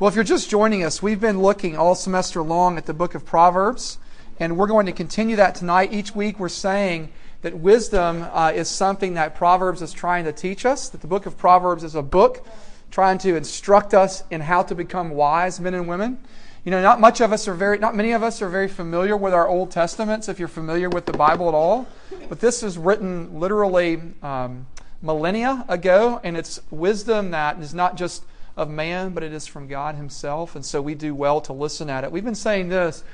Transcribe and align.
Well, 0.00 0.06
if 0.06 0.14
you're 0.14 0.22
just 0.22 0.48
joining 0.48 0.84
us, 0.84 1.02
we've 1.02 1.18
been 1.18 1.42
looking 1.42 1.76
all 1.76 1.96
semester 1.96 2.40
long 2.40 2.78
at 2.78 2.86
the 2.86 2.94
book 2.94 3.16
of 3.16 3.24
Proverbs, 3.24 3.98
and 4.38 4.56
we're 4.56 4.68
going 4.68 4.86
to 4.86 4.92
continue 4.92 5.34
that 5.34 5.56
tonight. 5.56 5.92
Each 5.92 6.14
week, 6.14 6.38
we're 6.38 6.48
saying 6.48 7.08
that 7.42 7.58
wisdom 7.58 8.24
uh, 8.32 8.52
is 8.54 8.68
something 8.68 9.14
that 9.14 9.34
Proverbs 9.34 9.82
is 9.82 9.92
trying 9.92 10.24
to 10.26 10.32
teach 10.32 10.64
us, 10.64 10.88
that 10.90 11.00
the 11.00 11.08
book 11.08 11.26
of 11.26 11.36
Proverbs 11.36 11.82
is 11.82 11.96
a 11.96 12.02
book 12.02 12.46
trying 12.92 13.18
to 13.18 13.34
instruct 13.34 13.92
us 13.92 14.22
in 14.30 14.40
how 14.40 14.62
to 14.62 14.76
become 14.76 15.10
wise 15.10 15.58
men 15.58 15.74
and 15.74 15.88
women. 15.88 16.18
You 16.64 16.70
know, 16.70 16.80
not 16.80 17.00
much 17.00 17.20
of 17.20 17.32
us 17.32 17.48
are 17.48 17.54
very, 17.54 17.80
not 17.80 17.96
many 17.96 18.12
of 18.12 18.22
us 18.22 18.40
are 18.40 18.48
very 18.48 18.68
familiar 18.68 19.16
with 19.16 19.34
our 19.34 19.48
Old 19.48 19.72
Testaments, 19.72 20.28
if 20.28 20.38
you're 20.38 20.46
familiar 20.46 20.88
with 20.88 21.06
the 21.06 21.12
Bible 21.12 21.48
at 21.48 21.54
all. 21.54 21.88
But 22.28 22.38
this 22.38 22.62
is 22.62 22.78
written 22.78 23.40
literally 23.40 24.00
um, 24.22 24.68
millennia 25.02 25.64
ago, 25.68 26.20
and 26.22 26.36
it's 26.36 26.60
wisdom 26.70 27.32
that 27.32 27.58
is 27.58 27.74
not 27.74 27.96
just 27.96 28.22
of 28.58 28.68
man, 28.68 29.10
but 29.10 29.22
it 29.22 29.32
is 29.32 29.46
from 29.46 29.68
God 29.68 29.94
Himself. 29.94 30.56
And 30.56 30.64
so 30.64 30.82
we 30.82 30.94
do 30.94 31.14
well 31.14 31.40
to 31.42 31.52
listen 31.52 31.88
at 31.88 32.04
it. 32.04 32.10
We've 32.10 32.24
been 32.24 32.34
saying 32.34 32.68
this 32.68 33.04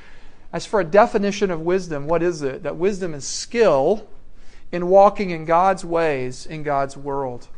as 0.53 0.65
for 0.65 0.81
a 0.81 0.85
definition 0.85 1.51
of 1.51 1.61
wisdom, 1.61 2.07
what 2.07 2.23
is 2.23 2.41
it? 2.41 2.63
That 2.63 2.77
wisdom 2.77 3.13
is 3.13 3.27
skill 3.27 4.09
in 4.73 4.89
walking 4.89 5.31
in 5.31 5.45
God's 5.45 5.85
ways 5.85 6.47
in 6.47 6.63
God's 6.63 6.97
world. 6.97 7.49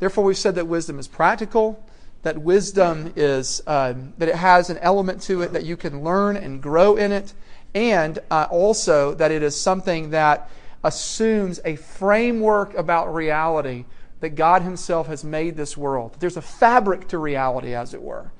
Therefore, 0.00 0.24
we've 0.24 0.36
said 0.36 0.56
that 0.56 0.66
wisdom 0.66 0.98
is 0.98 1.06
practical, 1.06 1.86
that 2.22 2.38
wisdom 2.38 3.12
is 3.16 3.62
um, 3.66 4.14
that 4.18 4.28
it 4.28 4.34
has 4.34 4.68
an 4.68 4.78
element 4.78 5.22
to 5.22 5.42
it 5.42 5.52
that 5.52 5.64
you 5.64 5.76
can 5.76 6.02
learn 6.02 6.36
and 6.36 6.60
grow 6.60 6.96
in 6.96 7.12
it, 7.12 7.34
and 7.74 8.18
uh, 8.30 8.48
also 8.50 9.14
that 9.14 9.30
it 9.30 9.42
is 9.42 9.58
something 9.58 10.10
that 10.10 10.50
assumes 10.82 11.60
a 11.64 11.76
framework 11.76 12.74
about 12.74 13.14
reality 13.14 13.84
that 14.22 14.36
God 14.36 14.62
Himself 14.62 15.08
has 15.08 15.24
made 15.24 15.56
this 15.56 15.76
world. 15.76 16.16
There's 16.20 16.36
a 16.36 16.42
fabric 16.42 17.08
to 17.08 17.18
reality, 17.18 17.74
as 17.74 17.92
it 17.92 18.00
were. 18.00 18.30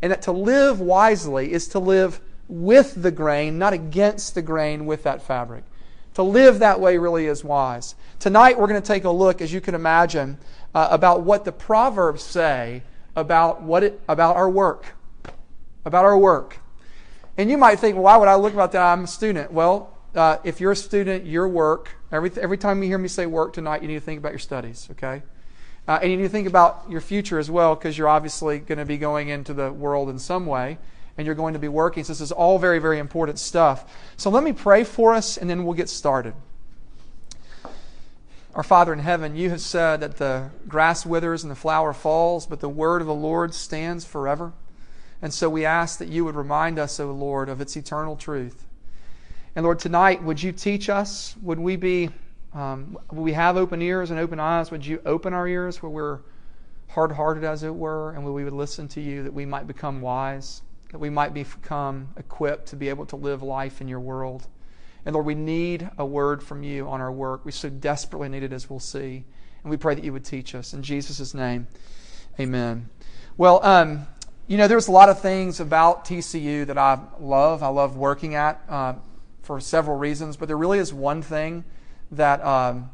And 0.00 0.12
that 0.12 0.22
to 0.22 0.32
live 0.32 0.80
wisely 0.80 1.52
is 1.52 1.66
to 1.68 1.80
live 1.80 2.20
with 2.48 3.02
the 3.02 3.10
grain, 3.10 3.58
not 3.58 3.72
against 3.72 4.36
the 4.36 4.42
grain 4.42 4.86
with 4.86 5.02
that 5.02 5.20
fabric. 5.20 5.64
To 6.14 6.22
live 6.22 6.60
that 6.60 6.80
way 6.80 6.96
really 6.96 7.26
is 7.26 7.42
wise. 7.42 7.96
Tonight, 8.20 8.56
we're 8.56 8.68
going 8.68 8.80
to 8.80 8.86
take 8.86 9.02
a 9.02 9.10
look, 9.10 9.40
as 9.40 9.52
you 9.52 9.60
can 9.60 9.74
imagine, 9.74 10.38
uh, 10.76 10.88
about 10.92 11.22
what 11.22 11.44
the 11.44 11.52
Proverbs 11.52 12.22
say 12.22 12.82
about, 13.16 13.62
what 13.62 13.82
it, 13.82 14.00
about 14.06 14.36
our 14.36 14.48
work. 14.48 14.94
About 15.84 16.04
our 16.04 16.16
work. 16.16 16.58
And 17.36 17.50
you 17.50 17.58
might 17.58 17.80
think, 17.80 17.96
well, 17.96 18.04
why 18.04 18.16
would 18.16 18.28
I 18.28 18.36
look 18.36 18.54
about 18.54 18.70
that? 18.72 18.82
I'm 18.82 19.04
a 19.04 19.06
student. 19.08 19.52
Well, 19.52 19.98
uh, 20.14 20.36
if 20.44 20.60
you're 20.60 20.72
a 20.72 20.76
student, 20.76 21.26
your 21.26 21.48
work, 21.48 21.88
every, 22.12 22.30
every 22.40 22.58
time 22.58 22.80
you 22.80 22.88
hear 22.88 22.98
me 22.98 23.08
say 23.08 23.26
work 23.26 23.54
tonight, 23.54 23.82
you 23.82 23.88
need 23.88 23.94
to 23.94 24.00
think 24.00 24.20
about 24.20 24.32
your 24.32 24.38
studies, 24.38 24.86
okay? 24.92 25.22
Uh, 25.88 25.98
and 26.00 26.10
you 26.10 26.16
need 26.16 26.22
to 26.22 26.28
think 26.28 26.46
about 26.46 26.84
your 26.88 27.00
future 27.00 27.38
as 27.38 27.50
well, 27.50 27.74
because 27.74 27.98
you're 27.98 28.08
obviously 28.08 28.58
going 28.58 28.78
to 28.78 28.84
be 28.84 28.98
going 28.98 29.28
into 29.28 29.52
the 29.52 29.72
world 29.72 30.08
in 30.08 30.18
some 30.18 30.46
way, 30.46 30.78
and 31.18 31.26
you're 31.26 31.34
going 31.34 31.54
to 31.54 31.58
be 31.58 31.68
working. 31.68 32.04
So 32.04 32.12
this 32.12 32.20
is 32.20 32.32
all 32.32 32.58
very, 32.58 32.78
very 32.78 32.98
important 32.98 33.38
stuff. 33.38 33.92
So 34.16 34.30
let 34.30 34.44
me 34.44 34.52
pray 34.52 34.84
for 34.84 35.12
us, 35.12 35.36
and 35.36 35.50
then 35.50 35.64
we'll 35.64 35.74
get 35.74 35.88
started. 35.88 36.34
Our 38.54 38.62
Father 38.62 38.92
in 38.92 38.98
heaven, 38.98 39.34
you 39.34 39.48
have 39.50 39.62
said 39.62 40.00
that 40.00 40.18
the 40.18 40.50
grass 40.68 41.06
withers 41.06 41.42
and 41.42 41.50
the 41.50 41.56
flower 41.56 41.92
falls, 41.92 42.46
but 42.46 42.60
the 42.60 42.68
word 42.68 43.00
of 43.00 43.06
the 43.06 43.14
Lord 43.14 43.54
stands 43.54 44.04
forever. 44.04 44.52
And 45.22 45.32
so 45.32 45.48
we 45.48 45.64
ask 45.64 45.98
that 45.98 46.08
you 46.08 46.24
would 46.24 46.34
remind 46.34 46.78
us, 46.78 47.00
O 47.00 47.10
Lord, 47.12 47.48
of 47.48 47.60
its 47.60 47.76
eternal 47.76 48.14
truth. 48.14 48.66
And 49.56 49.64
Lord, 49.64 49.78
tonight, 49.78 50.22
would 50.22 50.42
you 50.42 50.52
teach 50.52 50.90
us? 50.90 51.34
Would 51.42 51.58
we 51.58 51.76
be, 51.76 52.10
um, 52.54 52.98
we 53.10 53.32
have 53.32 53.56
open 53.56 53.80
ears 53.80 54.10
and 54.10 54.20
open 54.20 54.38
eyes? 54.38 54.70
Would 54.70 54.84
you 54.84 55.00
open 55.06 55.32
our 55.32 55.48
ears 55.48 55.82
where 55.82 55.90
we're 55.90 56.20
hard 56.88 57.12
hearted, 57.12 57.44
as 57.44 57.62
it 57.62 57.74
were, 57.74 58.12
and 58.12 58.24
where 58.24 58.32
we 58.32 58.44
would 58.44 58.52
listen 58.52 58.88
to 58.88 59.00
you 59.00 59.22
that 59.22 59.32
we 59.32 59.46
might 59.46 59.66
become 59.66 60.00
wise, 60.02 60.62
that 60.90 60.98
we 60.98 61.08
might 61.08 61.32
become 61.32 62.12
equipped 62.16 62.66
to 62.66 62.76
be 62.76 62.90
able 62.90 63.06
to 63.06 63.16
live 63.16 63.42
life 63.42 63.80
in 63.80 63.88
your 63.88 64.00
world? 64.00 64.46
And 65.06 65.14
Lord, 65.14 65.26
we 65.26 65.34
need 65.34 65.88
a 65.98 66.04
word 66.04 66.42
from 66.42 66.62
you 66.62 66.88
on 66.88 67.00
our 67.00 67.10
work. 67.10 67.44
We 67.44 67.52
so 67.52 67.70
desperately 67.70 68.28
need 68.28 68.42
it, 68.42 68.52
as 68.52 68.68
we'll 68.68 68.80
see. 68.80 69.24
And 69.62 69.70
we 69.70 69.76
pray 69.76 69.94
that 69.94 70.04
you 70.04 70.12
would 70.12 70.24
teach 70.24 70.54
us. 70.54 70.74
In 70.74 70.82
Jesus' 70.82 71.34
name, 71.34 71.66
amen. 72.38 72.90
Well, 73.36 73.64
um, 73.64 74.06
you 74.46 74.58
know, 74.58 74.68
there's 74.68 74.88
a 74.88 74.92
lot 74.92 75.08
of 75.08 75.20
things 75.20 75.58
about 75.60 76.04
TCU 76.04 76.66
that 76.66 76.76
I 76.76 76.98
love. 77.18 77.62
I 77.62 77.68
love 77.68 77.96
working 77.96 78.34
at 78.34 78.60
uh, 78.68 78.94
for 79.42 79.58
several 79.60 79.96
reasons, 79.96 80.36
but 80.36 80.48
there 80.48 80.58
really 80.58 80.78
is 80.78 80.92
one 80.92 81.22
thing 81.22 81.64
that, 82.12 82.44
um, 82.44 82.90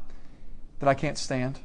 that 0.79 0.89
I 0.89 0.93
can't 0.93 1.17
stand 1.17 1.59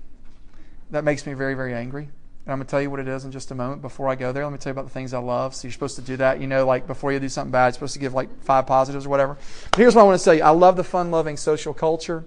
that 0.95 1.05
makes 1.05 1.27
me 1.27 1.35
very, 1.35 1.55
very 1.55 1.75
angry. 1.75 2.05
And 2.05 2.53
I'm 2.53 2.59
going 2.59 2.67
to 2.67 2.71
tell 2.71 2.81
you 2.81 2.91
what 2.91 3.01
it 3.01 3.09
is 3.09 3.25
in 3.25 3.33
just 3.33 3.51
a 3.51 3.55
moment. 3.55 3.83
Before 3.83 4.09
I 4.09 4.15
go 4.15 4.33
there, 4.33 4.45
let 4.45 4.53
me 4.53 4.59
tell 4.59 4.71
you 4.71 4.75
about 4.75 4.85
the 4.85 4.93
things 4.93 5.15
I 5.15 5.19
love. 5.19 5.55
So 5.55 5.67
you're 5.67 5.73
supposed 5.73 5.97
to 5.97 6.03
do 6.03 6.17
that. 6.19 6.41
You 6.41 6.47
know, 6.47 6.67
like 6.67 6.87
before 6.87 7.13
you 7.13 7.19
do 7.19 7.29
something 7.29 7.51
bad, 7.51 7.67
you're 7.67 7.73
supposed 7.73 7.95
to 7.95 7.99
give 7.99 8.15
like 8.15 8.43
five 8.45 8.67
positives 8.67 9.07
or 9.07 9.09
whatever. 9.09 9.39
But 9.71 9.79
here's 9.79 9.95
what 9.95 10.03
I 10.03 10.05
want 10.05 10.19
to 10.19 10.25
tell 10.25 10.35
you 10.35 10.43
I 10.43 10.51
love 10.51 10.77
the 10.77 10.85
fun 10.85 11.11
loving 11.11 11.37
social 11.37 11.73
culture. 11.73 12.25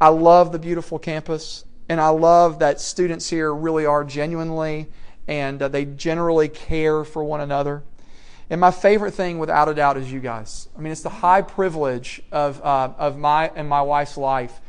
I 0.00 0.08
love 0.08 0.52
the 0.52 0.58
beautiful 0.58 0.98
campus. 0.98 1.64
And 1.88 2.00
I 2.00 2.08
love 2.08 2.60
that 2.60 2.80
students 2.80 3.28
here 3.28 3.52
really 3.52 3.84
are 3.84 4.04
genuinely 4.04 4.86
and 5.26 5.60
uh, 5.60 5.68
they 5.68 5.84
generally 5.84 6.48
care 6.48 7.04
for 7.04 7.24
one 7.24 7.40
another. 7.40 7.82
And 8.50 8.60
my 8.60 8.72
favorite 8.72 9.12
thing, 9.12 9.38
without 9.38 9.68
a 9.68 9.74
doubt, 9.74 9.96
is 9.96 10.12
you 10.12 10.18
guys. 10.18 10.68
I 10.76 10.80
mean, 10.80 10.90
it's 10.90 11.02
the 11.02 11.08
high 11.08 11.40
privilege 11.40 12.20
of, 12.32 12.60
uh, 12.62 12.92
of 12.98 13.16
my 13.16 13.48
and 13.54 13.68
my 13.68 13.80
wife's 13.80 14.16
life 14.16 14.60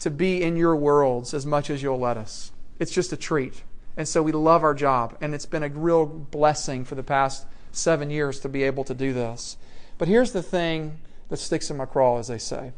to 0.00 0.10
be 0.10 0.42
in 0.42 0.56
your 0.56 0.74
worlds 0.74 1.32
as 1.32 1.46
much 1.46 1.70
as 1.70 1.80
you'll 1.80 2.00
let 2.00 2.16
us. 2.16 2.50
It's 2.80 2.90
just 2.90 3.12
a 3.12 3.16
treat. 3.16 3.62
And 3.96 4.08
so 4.08 4.22
we 4.22 4.32
love 4.32 4.64
our 4.64 4.74
job. 4.74 5.16
And 5.20 5.32
it's 5.32 5.46
been 5.46 5.62
a 5.62 5.68
real 5.68 6.06
blessing 6.06 6.84
for 6.84 6.96
the 6.96 7.04
past 7.04 7.46
seven 7.70 8.10
years 8.10 8.40
to 8.40 8.48
be 8.48 8.64
able 8.64 8.82
to 8.84 8.94
do 8.94 9.12
this. 9.12 9.56
But 9.96 10.08
here's 10.08 10.32
the 10.32 10.42
thing 10.42 10.98
that 11.28 11.36
sticks 11.36 11.70
in 11.70 11.76
my 11.76 11.86
craw, 11.86 12.18
as 12.18 12.26
they 12.26 12.38
say 12.38 12.72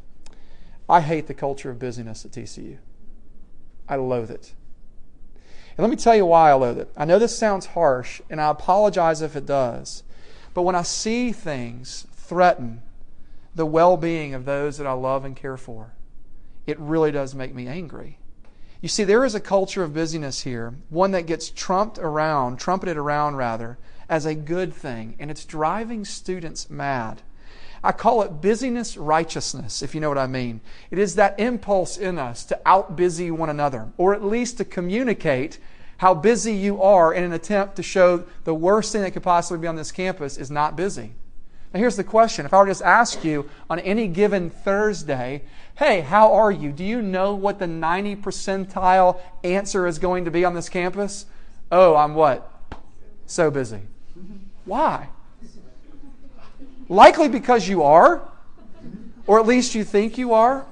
I 0.86 1.00
hate 1.00 1.28
the 1.28 1.34
culture 1.34 1.70
of 1.70 1.78
busyness 1.78 2.26
at 2.26 2.32
TCU. 2.32 2.76
I 3.88 3.96
loathe 3.96 4.30
it. 4.30 4.52
And 5.76 5.84
let 5.84 5.90
me 5.90 5.96
tell 5.96 6.14
you 6.14 6.26
why 6.26 6.50
I 6.50 6.54
loathe 6.54 6.78
it. 6.78 6.90
I 6.96 7.06
know 7.06 7.19
this 7.19 7.36
sounds 7.36 7.66
harsh, 7.66 8.20
and 8.28 8.40
I 8.40 8.50
apologize 8.50 9.22
if 9.22 9.34
it 9.36 9.46
does. 9.46 10.02
But 10.54 10.62
when 10.62 10.74
I 10.74 10.82
see 10.82 11.32
things 11.32 12.06
threaten 12.12 12.82
the 13.54 13.66
well 13.66 13.96
being 13.96 14.34
of 14.34 14.44
those 14.44 14.78
that 14.78 14.86
I 14.86 14.92
love 14.92 15.24
and 15.24 15.36
care 15.36 15.56
for, 15.56 15.92
it 16.66 16.78
really 16.78 17.10
does 17.10 17.34
make 17.34 17.54
me 17.54 17.66
angry. 17.66 18.18
You 18.80 18.88
see, 18.88 19.04
there 19.04 19.24
is 19.24 19.34
a 19.34 19.40
culture 19.40 19.84
of 19.84 19.94
busyness 19.94 20.42
here, 20.42 20.74
one 20.90 21.12
that 21.12 21.26
gets 21.26 21.50
trumped 21.50 21.98
around, 21.98 22.58
trumpeted 22.58 22.96
around 22.96 23.36
rather, 23.36 23.78
as 24.08 24.26
a 24.26 24.34
good 24.34 24.74
thing, 24.74 25.14
and 25.18 25.30
it's 25.30 25.44
driving 25.44 26.04
students 26.04 26.69
mad. 26.69 27.22
I 27.84 27.92
call 27.92 28.22
it 28.22 28.40
busyness 28.40 28.96
righteousness, 28.96 29.82
if 29.82 29.94
you 29.94 30.00
know 30.00 30.08
what 30.08 30.19
I 30.19 30.26
mean. 30.26 30.60
It 30.90 30.98
is 30.98 31.14
that 31.14 31.38
impulse 31.38 31.96
in 31.96 32.19
us 32.19 32.44
to 32.46 32.60
outbusy 32.66 33.30
one 33.30 33.50
another, 33.50 33.88
or 33.96 34.14
at 34.14 34.24
least 34.24 34.58
to 34.58 34.64
communicate 34.64 35.58
how 36.02 36.12
busy 36.12 36.52
you 36.52 36.82
are 36.82 37.14
in 37.14 37.22
an 37.22 37.32
attempt 37.32 37.76
to 37.76 37.82
show 37.82 38.24
the 38.42 38.52
worst 38.52 38.90
thing 38.90 39.02
that 39.02 39.12
could 39.12 39.22
possibly 39.22 39.60
be 39.60 39.68
on 39.68 39.76
this 39.76 39.92
campus 39.92 40.36
is 40.36 40.50
not 40.50 40.74
busy. 40.74 41.12
Now, 41.72 41.78
here's 41.78 41.94
the 41.94 42.02
question. 42.02 42.44
If 42.44 42.52
I 42.52 42.58
were 42.58 42.64
to 42.64 42.70
just 42.72 42.82
ask 42.82 43.22
you 43.22 43.48
on 43.70 43.78
any 43.78 44.08
given 44.08 44.50
Thursday, 44.50 45.42
hey, 45.76 46.00
how 46.00 46.32
are 46.32 46.50
you? 46.50 46.72
Do 46.72 46.82
you 46.82 47.02
know 47.02 47.36
what 47.36 47.60
the 47.60 47.68
90 47.68 48.16
percentile 48.16 49.20
answer 49.44 49.86
is 49.86 50.00
going 50.00 50.24
to 50.24 50.32
be 50.32 50.44
on 50.44 50.54
this 50.54 50.68
campus? 50.68 51.26
Oh, 51.70 51.94
I'm 51.94 52.16
what? 52.16 52.50
So 53.26 53.52
busy. 53.52 53.82
Why? 54.64 55.08
Likely 56.88 57.28
because 57.28 57.69
you 57.69 57.84
are, 57.84 58.28
or 59.28 59.38
at 59.38 59.46
least 59.46 59.76
you 59.76 59.84
think 59.84 60.19
you 60.19 60.32
are. 60.32 60.66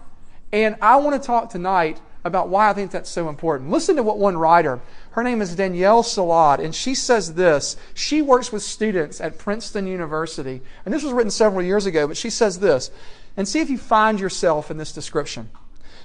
And 0.51 0.75
I 0.83 0.97
want 0.97 1.23
to 1.23 1.25
talk 1.25 1.51
tonight 1.51 2.01
about 2.25 2.49
why 2.49 2.69
I 2.69 2.73
think 2.73 2.91
that's 2.91 3.11
so 3.11 3.29
important. 3.29 3.71
Listen 3.71 3.97
to 3.97 4.03
what 4.03 4.19
one 4.19 4.37
writer 4.37 4.81
her 5.13 5.25
name 5.25 5.43
is 5.43 5.57
Danielle 5.57 6.05
Salad, 6.05 6.61
and 6.61 6.75
she 6.75 6.95
says 6.95 7.35
this. 7.35 7.77
She 7.95 8.23
works 8.23 8.53
with 8.53 8.63
students 8.63 9.21
at 9.21 9.39
Princeton 9.39 9.87
University, 9.87 10.63
and 10.85 10.95
this 10.95 11.03
was 11.03 11.13
written 11.13 11.33
several 11.33 11.63
years 11.63 11.85
ago, 11.85 12.07
but 12.07 12.17
she 12.17 12.31
says 12.31 12.61
this, 12.61 12.93
and 13.37 13.49
see 13.49 13.61
if 13.61 13.71
you 13.71 13.79
find 13.79 14.21
yourself 14.21 14.71
in 14.71 14.77
this 14.77 14.93
description. 14.93 15.51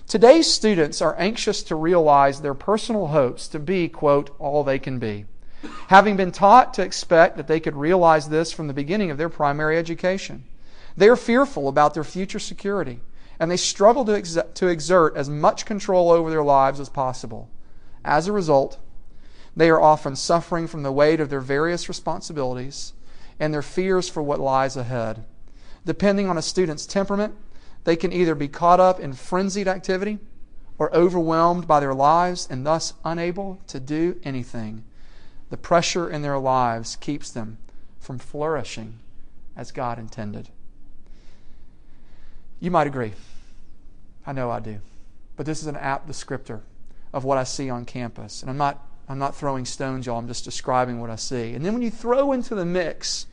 Today's 0.07 0.51
students 0.51 1.01
are 1.01 1.15
anxious 1.19 1.61
to 1.63 1.75
realize 1.75 2.41
their 2.41 2.53
personal 2.53 3.07
hopes 3.07 3.47
to 3.49 3.59
be, 3.59 3.89
quote, 3.89 4.35
all 4.39 4.63
they 4.63 4.79
can 4.79 4.97
be. 4.97 5.25
Having 5.87 6.17
been 6.17 6.31
taught 6.31 6.73
to 6.75 6.83
expect 6.83 7.37
that 7.37 7.47
they 7.47 7.59
could 7.59 7.75
realize 7.75 8.29
this 8.29 8.51
from 8.51 8.67
the 8.67 8.73
beginning 8.73 9.11
of 9.11 9.17
their 9.17 9.29
primary 9.29 9.77
education, 9.77 10.45
they 10.97 11.09
are 11.09 11.15
fearful 11.15 11.67
about 11.67 11.93
their 11.93 12.03
future 12.03 12.39
security, 12.39 13.01
and 13.39 13.51
they 13.51 13.57
struggle 13.57 14.05
to, 14.05 14.15
ex- 14.15 14.37
to 14.55 14.67
exert 14.67 15.15
as 15.15 15.29
much 15.29 15.65
control 15.65 16.11
over 16.11 16.29
their 16.29 16.43
lives 16.43 16.79
as 16.79 16.89
possible. 16.89 17.49
As 18.03 18.27
a 18.27 18.31
result, 18.31 18.79
they 19.55 19.69
are 19.69 19.81
often 19.81 20.15
suffering 20.15 20.67
from 20.67 20.83
the 20.83 20.91
weight 20.91 21.19
of 21.19 21.29
their 21.29 21.41
various 21.41 21.87
responsibilities 21.87 22.93
and 23.39 23.53
their 23.53 23.61
fears 23.61 24.09
for 24.09 24.21
what 24.21 24.39
lies 24.39 24.75
ahead. 24.75 25.23
Depending 25.85 26.27
on 26.27 26.37
a 26.37 26.41
student's 26.41 26.85
temperament, 26.85 27.35
they 27.83 27.95
can 27.95 28.11
either 28.11 28.35
be 28.35 28.47
caught 28.47 28.79
up 28.79 28.99
in 28.99 29.13
frenzied 29.13 29.67
activity 29.67 30.19
or 30.77 30.93
overwhelmed 30.93 31.67
by 31.67 31.79
their 31.79 31.93
lives 31.93 32.47
and 32.49 32.65
thus 32.65 32.93
unable 33.03 33.59
to 33.67 33.79
do 33.79 34.19
anything. 34.23 34.83
The 35.49 35.57
pressure 35.57 36.09
in 36.09 36.21
their 36.21 36.39
lives 36.39 36.95
keeps 36.95 37.29
them 37.29 37.57
from 37.99 38.19
flourishing 38.19 38.99
as 39.55 39.71
God 39.71 39.99
intended. 39.99 40.49
You 42.59 42.71
might 42.71 42.87
agree. 42.87 43.13
I 44.25 44.33
know 44.33 44.49
I 44.49 44.59
do. 44.59 44.79
But 45.35 45.45
this 45.45 45.61
is 45.61 45.67
an 45.67 45.75
apt 45.75 46.09
descriptor 46.09 46.61
of 47.13 47.23
what 47.23 47.37
I 47.37 47.43
see 47.43 47.69
on 47.69 47.85
campus. 47.85 48.41
And 48.41 48.49
I'm 48.49 48.57
not, 48.57 48.85
I'm 49.07 49.19
not 49.19 49.35
throwing 49.35 49.65
stones, 49.65 50.05
y'all. 50.05 50.17
I'm 50.17 50.27
just 50.27 50.43
describing 50.43 50.99
what 50.99 51.09
I 51.09 51.15
see. 51.15 51.53
And 51.53 51.65
then 51.65 51.73
when 51.73 51.81
you 51.81 51.91
throw 51.91 52.31
into 52.31 52.55
the 52.55 52.65
mix 52.65 53.27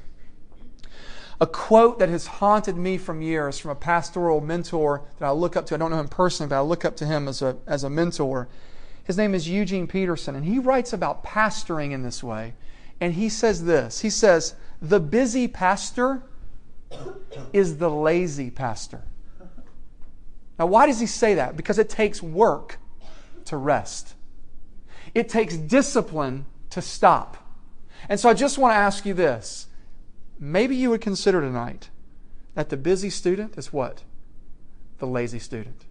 a 1.43 1.47
quote 1.47 1.99
that 1.99 2.09
has 2.09 2.25
haunted 2.25 2.77
me 2.77 2.97
from 2.97 3.21
years 3.21 3.59
from 3.59 3.73
a 3.73 3.75
pastoral 3.75 4.41
mentor 4.41 5.03
that 5.19 5.27
I 5.27 5.33
look 5.33 5.57
up 5.57 5.67
to. 5.67 5.75
I 5.75 5.79
don't 5.79 5.91
know 5.91 5.99
him 5.99 6.07
personally, 6.07 6.49
but 6.49 6.57
I 6.57 6.61
look 6.61 6.85
up 6.85 6.95
to 6.99 7.05
him 7.05 7.27
as 7.27 7.43
a, 7.43 7.57
as 7.67 7.83
a 7.83 7.91
mentor. 7.91 8.49
His 9.03 9.19
name 9.19 9.35
is 9.35 9.49
Eugene 9.49 9.89
Peterson, 9.89 10.37
and 10.37 10.45
he 10.45 10.61
writes 10.61 10.93
about 10.93 11.25
pastoring 11.25 11.91
in 11.91 12.05
this 12.05 12.23
way. 12.23 12.55
And 13.01 13.15
he 13.15 13.29
says 13.29 13.65
this 13.65 14.03
He 14.03 14.09
says, 14.09 14.55
The 14.81 15.01
busy 15.01 15.49
pastor 15.49 16.23
is 17.53 17.79
the 17.79 17.91
lazy 17.91 18.49
pastor. 18.49 19.03
Now, 20.61 20.67
why 20.67 20.87
does 20.87 21.01
he 21.01 21.07
say 21.07 21.35
that? 21.35 21.57
Because 21.57 21.77
it 21.77 21.89
takes 21.89 22.23
work 22.23 22.79
to 23.47 23.57
rest, 23.57 24.15
it 25.15 25.29
takes 25.29 25.57
discipline 25.57 26.47
to 26.71 26.81
stop. 26.81 27.37
And 28.09 28.19
so 28.19 28.29
I 28.29 28.35
just 28.35 28.59
want 28.59 28.73
to 28.73 28.77
ask 28.77 29.07
you 29.07 29.15
this 29.15 29.67
maybe 30.39 30.75
you 30.75 30.91
would 30.91 31.01
consider 31.01 31.41
tonight 31.41 31.91
that 32.55 32.69
the 32.69 32.77
busy 32.77 33.11
student 33.11 33.57
is 33.57 33.73
what? 33.73 34.03
The 34.99 35.07
lazy 35.07 35.39
student. 35.39 35.85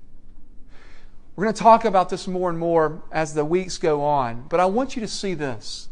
We're 1.36 1.46
going 1.46 1.56
to 1.56 1.62
talk 1.62 1.86
about 1.86 2.10
this 2.10 2.28
more 2.28 2.50
and 2.50 2.60
more 2.60 3.02
as 3.12 3.34
the 3.34 3.46
weeks 3.46 3.78
go 3.78 4.04
on, 4.04 4.46
but 4.50 4.60
I 4.60 4.66
want 4.66 4.96
you 4.96 5.02
to 5.02 5.08
see 5.08 5.34
this. 5.34 5.88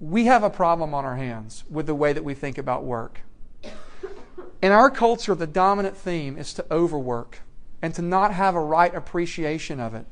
We 0.00 0.24
have 0.24 0.42
a 0.42 0.50
problem 0.50 0.94
on 0.94 1.04
our 1.04 1.16
hands 1.16 1.64
with 1.70 1.86
the 1.86 1.94
way 1.94 2.12
that 2.12 2.24
we 2.24 2.34
think 2.34 2.56
about 2.56 2.84
work. 2.84 3.20
In 4.62 4.72
our 4.72 4.90
culture, 4.90 5.34
the 5.34 5.46
dominant 5.46 5.96
theme 5.96 6.38
is 6.38 6.54
to 6.54 6.64
overwork 6.70 7.40
and 7.82 7.94
to 7.94 8.02
not 8.02 8.32
have 8.32 8.54
a 8.54 8.60
right 8.60 8.94
appreciation 8.94 9.78
of 9.78 9.94
it. 9.94 10.06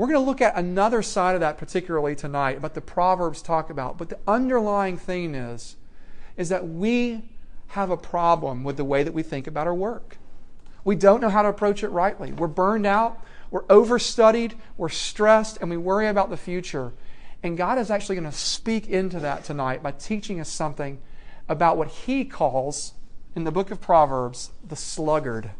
We're 0.00 0.06
going 0.06 0.14
to 0.14 0.26
look 0.26 0.40
at 0.40 0.56
another 0.56 1.02
side 1.02 1.34
of 1.34 1.42
that 1.42 1.58
particularly 1.58 2.16
tonight, 2.16 2.62
but 2.62 2.72
the 2.72 2.80
Proverbs 2.80 3.42
talk 3.42 3.68
about. 3.68 3.98
But 3.98 4.08
the 4.08 4.18
underlying 4.26 4.96
thing 4.96 5.34
is 5.34 5.76
is 6.38 6.48
that 6.48 6.66
we 6.66 7.28
have 7.66 7.90
a 7.90 7.98
problem 7.98 8.64
with 8.64 8.78
the 8.78 8.84
way 8.84 9.02
that 9.02 9.12
we 9.12 9.22
think 9.22 9.46
about 9.46 9.66
our 9.66 9.74
work. 9.74 10.16
We 10.84 10.96
don't 10.96 11.20
know 11.20 11.28
how 11.28 11.42
to 11.42 11.48
approach 11.48 11.84
it 11.84 11.90
rightly. 11.90 12.32
We're 12.32 12.46
burned 12.46 12.86
out, 12.86 13.22
we're 13.50 13.64
overstudied, 13.64 14.54
we're 14.78 14.88
stressed, 14.88 15.58
and 15.60 15.68
we 15.68 15.76
worry 15.76 16.08
about 16.08 16.30
the 16.30 16.38
future. 16.38 16.94
And 17.42 17.58
God 17.58 17.76
is 17.76 17.90
actually 17.90 18.16
going 18.16 18.30
to 18.30 18.34
speak 18.34 18.88
into 18.88 19.20
that 19.20 19.44
tonight 19.44 19.82
by 19.82 19.90
teaching 19.90 20.40
us 20.40 20.48
something 20.48 20.98
about 21.46 21.76
what 21.76 21.88
He 21.88 22.24
calls 22.24 22.94
in 23.36 23.44
the 23.44 23.52
book 23.52 23.70
of 23.70 23.82
Proverbs 23.82 24.50
the 24.66 24.76
sluggard. 24.76 25.50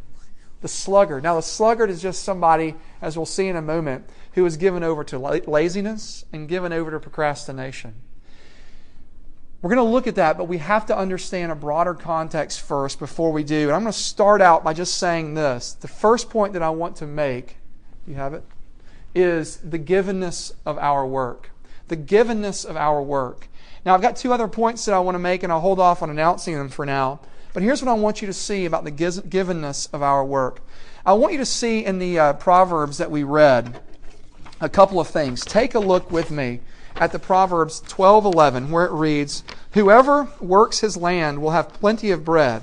The 0.60 0.68
sluggard. 0.68 1.22
Now, 1.22 1.36
the 1.36 1.42
sluggard 1.42 1.90
is 1.90 2.02
just 2.02 2.22
somebody, 2.22 2.74
as 3.00 3.16
we'll 3.16 3.26
see 3.26 3.48
in 3.48 3.56
a 3.56 3.62
moment, 3.62 4.08
who 4.32 4.44
is 4.44 4.56
given 4.56 4.82
over 4.82 5.02
to 5.04 5.18
laziness 5.18 6.24
and 6.32 6.48
given 6.48 6.72
over 6.72 6.90
to 6.90 7.00
procrastination. 7.00 7.94
We're 9.62 9.74
going 9.74 9.86
to 9.86 9.92
look 9.92 10.06
at 10.06 10.14
that, 10.14 10.38
but 10.38 10.44
we 10.44 10.58
have 10.58 10.86
to 10.86 10.96
understand 10.96 11.52
a 11.52 11.54
broader 11.54 11.92
context 11.92 12.62
first 12.62 12.98
before 12.98 13.30
we 13.30 13.44
do. 13.44 13.64
And 13.64 13.72
I'm 13.72 13.82
going 13.82 13.92
to 13.92 13.98
start 13.98 14.40
out 14.40 14.64
by 14.64 14.72
just 14.72 14.96
saying 14.96 15.34
this. 15.34 15.74
The 15.74 15.88
first 15.88 16.30
point 16.30 16.54
that 16.54 16.62
I 16.62 16.70
want 16.70 16.96
to 16.96 17.06
make, 17.06 17.58
you 18.06 18.14
have 18.14 18.32
it, 18.32 18.42
is 19.14 19.58
the 19.58 19.78
givenness 19.78 20.52
of 20.64 20.78
our 20.78 21.06
work. 21.06 21.50
The 21.88 21.96
givenness 21.96 22.64
of 22.64 22.76
our 22.76 23.02
work. 23.02 23.48
Now, 23.84 23.94
I've 23.94 24.02
got 24.02 24.16
two 24.16 24.32
other 24.32 24.48
points 24.48 24.84
that 24.86 24.94
I 24.94 25.00
want 25.00 25.14
to 25.14 25.18
make, 25.18 25.42
and 25.42 25.52
I'll 25.52 25.60
hold 25.60 25.80
off 25.80 26.02
on 26.02 26.08
announcing 26.08 26.54
them 26.54 26.68
for 26.68 26.86
now. 26.86 27.20
But 27.52 27.64
here's 27.64 27.82
what 27.82 27.90
I 27.90 27.94
want 27.94 28.20
you 28.20 28.26
to 28.26 28.32
see 28.32 28.64
about 28.64 28.84
the 28.84 28.92
givenness 28.92 29.88
of 29.92 30.02
our 30.02 30.24
work. 30.24 30.60
I 31.04 31.14
want 31.14 31.32
you 31.32 31.38
to 31.38 31.46
see 31.46 31.84
in 31.84 31.98
the 31.98 32.18
uh, 32.18 32.32
Proverbs 32.34 32.98
that 32.98 33.10
we 33.10 33.24
read 33.24 33.80
a 34.60 34.68
couple 34.68 35.00
of 35.00 35.08
things. 35.08 35.44
Take 35.44 35.74
a 35.74 35.80
look 35.80 36.12
with 36.12 36.30
me 36.30 36.60
at 36.96 37.10
the 37.10 37.18
Proverbs 37.18 37.82
12:11 37.88 38.70
where 38.70 38.86
it 38.86 38.92
reads, 38.92 39.42
"Whoever 39.72 40.28
works 40.40 40.78
his 40.78 40.96
land 40.96 41.42
will 41.42 41.50
have 41.50 41.72
plenty 41.72 42.12
of 42.12 42.24
bread, 42.24 42.62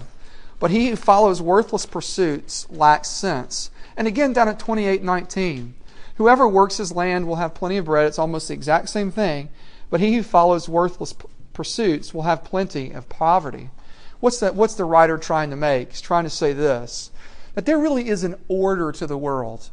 but 0.57 0.71
he 0.71 0.87
who 0.87 0.95
follows 0.95 1.41
worthless 1.41 1.85
pursuits 1.85 2.65
lacks 2.69 3.09
sense." 3.09 3.71
And 3.97 4.07
again 4.07 4.31
down 4.31 4.47
at 4.47 4.59
28:19, 4.59 5.73
"Whoever 6.15 6.47
works 6.47 6.77
his 6.77 6.93
land 6.93 7.27
will 7.27 7.37
have 7.37 7.53
plenty 7.53 7.75
of 7.75 7.85
bread." 7.85 8.07
It's 8.07 8.19
almost 8.19 8.47
the 8.47 8.53
exact 8.53 8.87
same 8.87 9.11
thing, 9.11 9.49
but 9.89 9.99
he 9.99 10.15
who 10.15 10.23
follows 10.23 10.69
worthless 10.69 11.13
pursuits 11.51 12.13
will 12.13 12.23
have 12.23 12.45
plenty 12.45 12.91
of 12.91 13.09
poverty. 13.09 13.69
What's 14.19 14.39
that 14.39 14.55
what's 14.55 14.75
the 14.75 14.85
writer 14.85 15.17
trying 15.17 15.49
to 15.51 15.55
make? 15.55 15.91
He's 15.91 16.01
trying 16.01 16.23
to 16.23 16.29
say 16.29 16.53
this, 16.53 17.11
that 17.53 17.65
there 17.65 17.79
really 17.79 18.09
is 18.09 18.23
an 18.23 18.35
order 18.47 18.91
to 18.91 19.07
the 19.07 19.17
world 19.17 19.69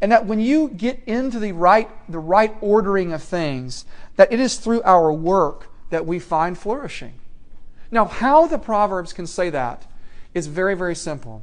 and 0.00 0.10
that 0.12 0.26
when 0.26 0.40
you 0.40 0.68
get 0.68 1.02
into 1.06 1.38
the 1.38 1.52
right, 1.52 1.88
the 2.10 2.18
right 2.18 2.54
ordering 2.60 3.12
of 3.12 3.22
things, 3.22 3.84
that 4.16 4.32
it 4.32 4.40
is 4.40 4.56
through 4.56 4.82
our 4.82 5.12
work 5.12 5.68
that 5.90 6.06
we 6.06 6.18
find 6.18 6.56
flourishing. 6.56 7.14
Now, 7.90 8.06
how 8.06 8.46
the 8.46 8.58
Proverbs 8.58 9.12
can 9.12 9.26
say 9.26 9.50
that 9.50 9.86
is 10.32 10.46
very, 10.46 10.74
very 10.74 10.94
simple. 10.94 11.42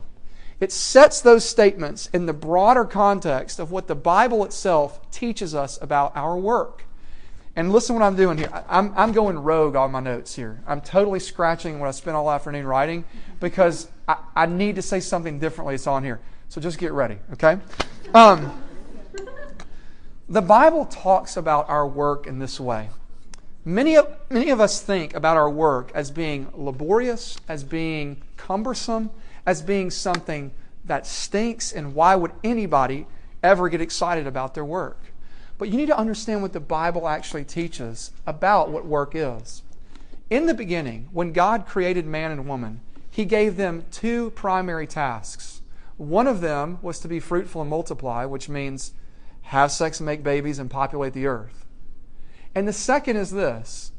It 0.59 0.71
sets 0.71 1.21
those 1.21 1.45
statements 1.45 2.09
in 2.13 2.25
the 2.25 2.33
broader 2.33 2.85
context 2.85 3.59
of 3.59 3.69
what 3.69 3.87
the 3.87 3.95
Bible 3.95 4.43
itself 4.43 5.11
teaches 5.11 5.53
us 5.53 5.77
about 5.81 6.15
our 6.15 6.37
work. 6.37 6.85
And 7.57 7.73
listen 7.73 7.95
what 7.95 8.03
I'm 8.03 8.15
doing 8.15 8.37
here. 8.37 8.51
I'm, 8.69 8.93
I'm 8.95 9.11
going 9.13 9.35
rogue 9.39 9.75
on 9.75 9.91
my 9.91 9.99
notes 9.99 10.35
here. 10.35 10.61
I'm 10.67 10.79
totally 10.79 11.19
scratching 11.19 11.79
what 11.79 11.87
I 11.87 11.91
spent 11.91 12.15
all 12.15 12.29
afternoon 12.29 12.67
writing 12.67 13.03
because 13.39 13.87
I, 14.07 14.17
I 14.35 14.45
need 14.45 14.75
to 14.75 14.83
say 14.83 14.99
something 14.99 15.39
differently. 15.39 15.73
It's 15.73 15.87
on 15.87 16.03
here. 16.03 16.19
So 16.49 16.61
just 16.61 16.77
get 16.77 16.91
ready, 16.91 17.17
okay? 17.33 17.57
Um, 18.13 18.63
the 20.29 20.41
Bible 20.41 20.85
talks 20.85 21.35
about 21.35 21.67
our 21.67 21.87
work 21.87 22.27
in 22.27 22.37
this 22.37 22.59
way. 22.59 22.91
Many 23.65 23.97
of, 23.97 24.15
many 24.29 24.51
of 24.51 24.61
us 24.61 24.79
think 24.79 25.15
about 25.15 25.35
our 25.35 25.49
work 25.49 25.91
as 25.95 26.11
being 26.11 26.49
laborious, 26.53 27.39
as 27.49 27.63
being 27.63 28.21
cumbersome, 28.37 29.09
as 29.47 29.63
being 29.63 29.89
something 29.89 30.51
that 30.85 31.07
stinks, 31.07 31.71
and 31.71 31.95
why 31.95 32.15
would 32.15 32.33
anybody 32.43 33.07
ever 33.41 33.67
get 33.67 33.81
excited 33.81 34.27
about 34.27 34.53
their 34.53 34.63
work? 34.63 34.99
But 35.57 35.69
you 35.69 35.77
need 35.77 35.87
to 35.87 35.97
understand 35.97 36.41
what 36.41 36.53
the 36.53 36.59
Bible 36.59 37.07
actually 37.07 37.43
teaches 37.43 38.11
about 38.25 38.69
what 38.69 38.85
work 38.85 39.13
is. 39.15 39.63
In 40.29 40.45
the 40.45 40.53
beginning, 40.53 41.09
when 41.11 41.31
God 41.31 41.65
created 41.65 42.05
man 42.05 42.31
and 42.31 42.47
woman, 42.47 42.81
He 43.09 43.25
gave 43.25 43.57
them 43.57 43.85
two 43.91 44.31
primary 44.31 44.85
tasks 44.85 45.57
one 45.97 46.27
of 46.27 46.41
them 46.41 46.77
was 46.83 46.99
to 46.99 47.07
be 47.07 47.19
fruitful 47.19 47.61
and 47.61 47.69
multiply, 47.69 48.23
which 48.25 48.47
means 48.47 48.93
have 49.43 49.71
sex 49.71 49.99
and 49.99 50.05
make 50.05 50.23
babies 50.23 50.59
and 50.59 50.69
populate 50.69 51.13
the 51.13 51.25
earth. 51.25 51.65
And 52.53 52.67
the 52.67 52.73
second 52.73 53.17
is 53.17 53.31
this 53.31 53.91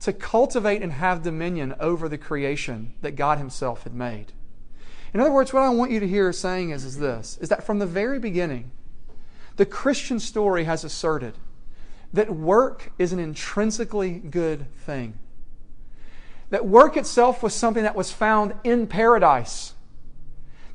to 0.00 0.12
cultivate 0.12 0.82
and 0.82 0.94
have 0.94 1.22
dominion 1.22 1.74
over 1.78 2.08
the 2.08 2.18
creation 2.18 2.94
that 3.02 3.16
God 3.16 3.38
Himself 3.38 3.84
had 3.84 3.94
made. 3.94 4.32
In 5.12 5.20
other 5.20 5.30
words, 5.30 5.52
what 5.52 5.62
I 5.62 5.68
want 5.68 5.90
you 5.90 6.00
to 6.00 6.08
hear 6.08 6.32
saying 6.32 6.70
is, 6.70 6.84
is 6.84 6.98
this 6.98 7.38
is 7.40 7.50
that 7.50 7.64
from 7.64 7.78
the 7.78 7.86
very 7.86 8.18
beginning, 8.18 8.70
the 9.56 9.66
Christian 9.66 10.18
story 10.18 10.64
has 10.64 10.84
asserted 10.84 11.34
that 12.12 12.34
work 12.34 12.92
is 12.98 13.12
an 13.12 13.18
intrinsically 13.18 14.12
good 14.12 14.66
thing. 14.74 15.14
That 16.50 16.66
work 16.66 16.96
itself 16.96 17.42
was 17.42 17.54
something 17.54 17.82
that 17.82 17.96
was 17.96 18.12
found 18.12 18.54
in 18.64 18.86
paradise 18.86 19.74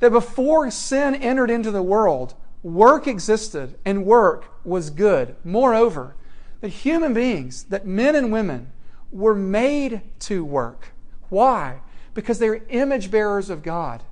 that 0.00 0.12
before 0.12 0.70
sin 0.70 1.14
entered 1.16 1.50
into 1.50 1.70
the 1.70 1.82
world, 1.82 2.34
work 2.62 3.06
existed 3.06 3.76
and 3.84 4.04
work 4.04 4.44
was 4.64 4.90
good. 4.90 5.34
Moreover, 5.44 6.14
that 6.60 6.68
human 6.68 7.14
beings, 7.14 7.64
that 7.64 7.86
men 7.86 8.14
and 8.14 8.32
women, 8.32 8.72
were 9.10 9.34
made 9.34 10.02
to 10.20 10.44
work. 10.44 10.92
Why? 11.28 11.80
Because 12.14 12.38
they're 12.38 12.62
image 12.68 13.10
bearers 13.10 13.50
of 13.50 13.62
God. 13.62 14.02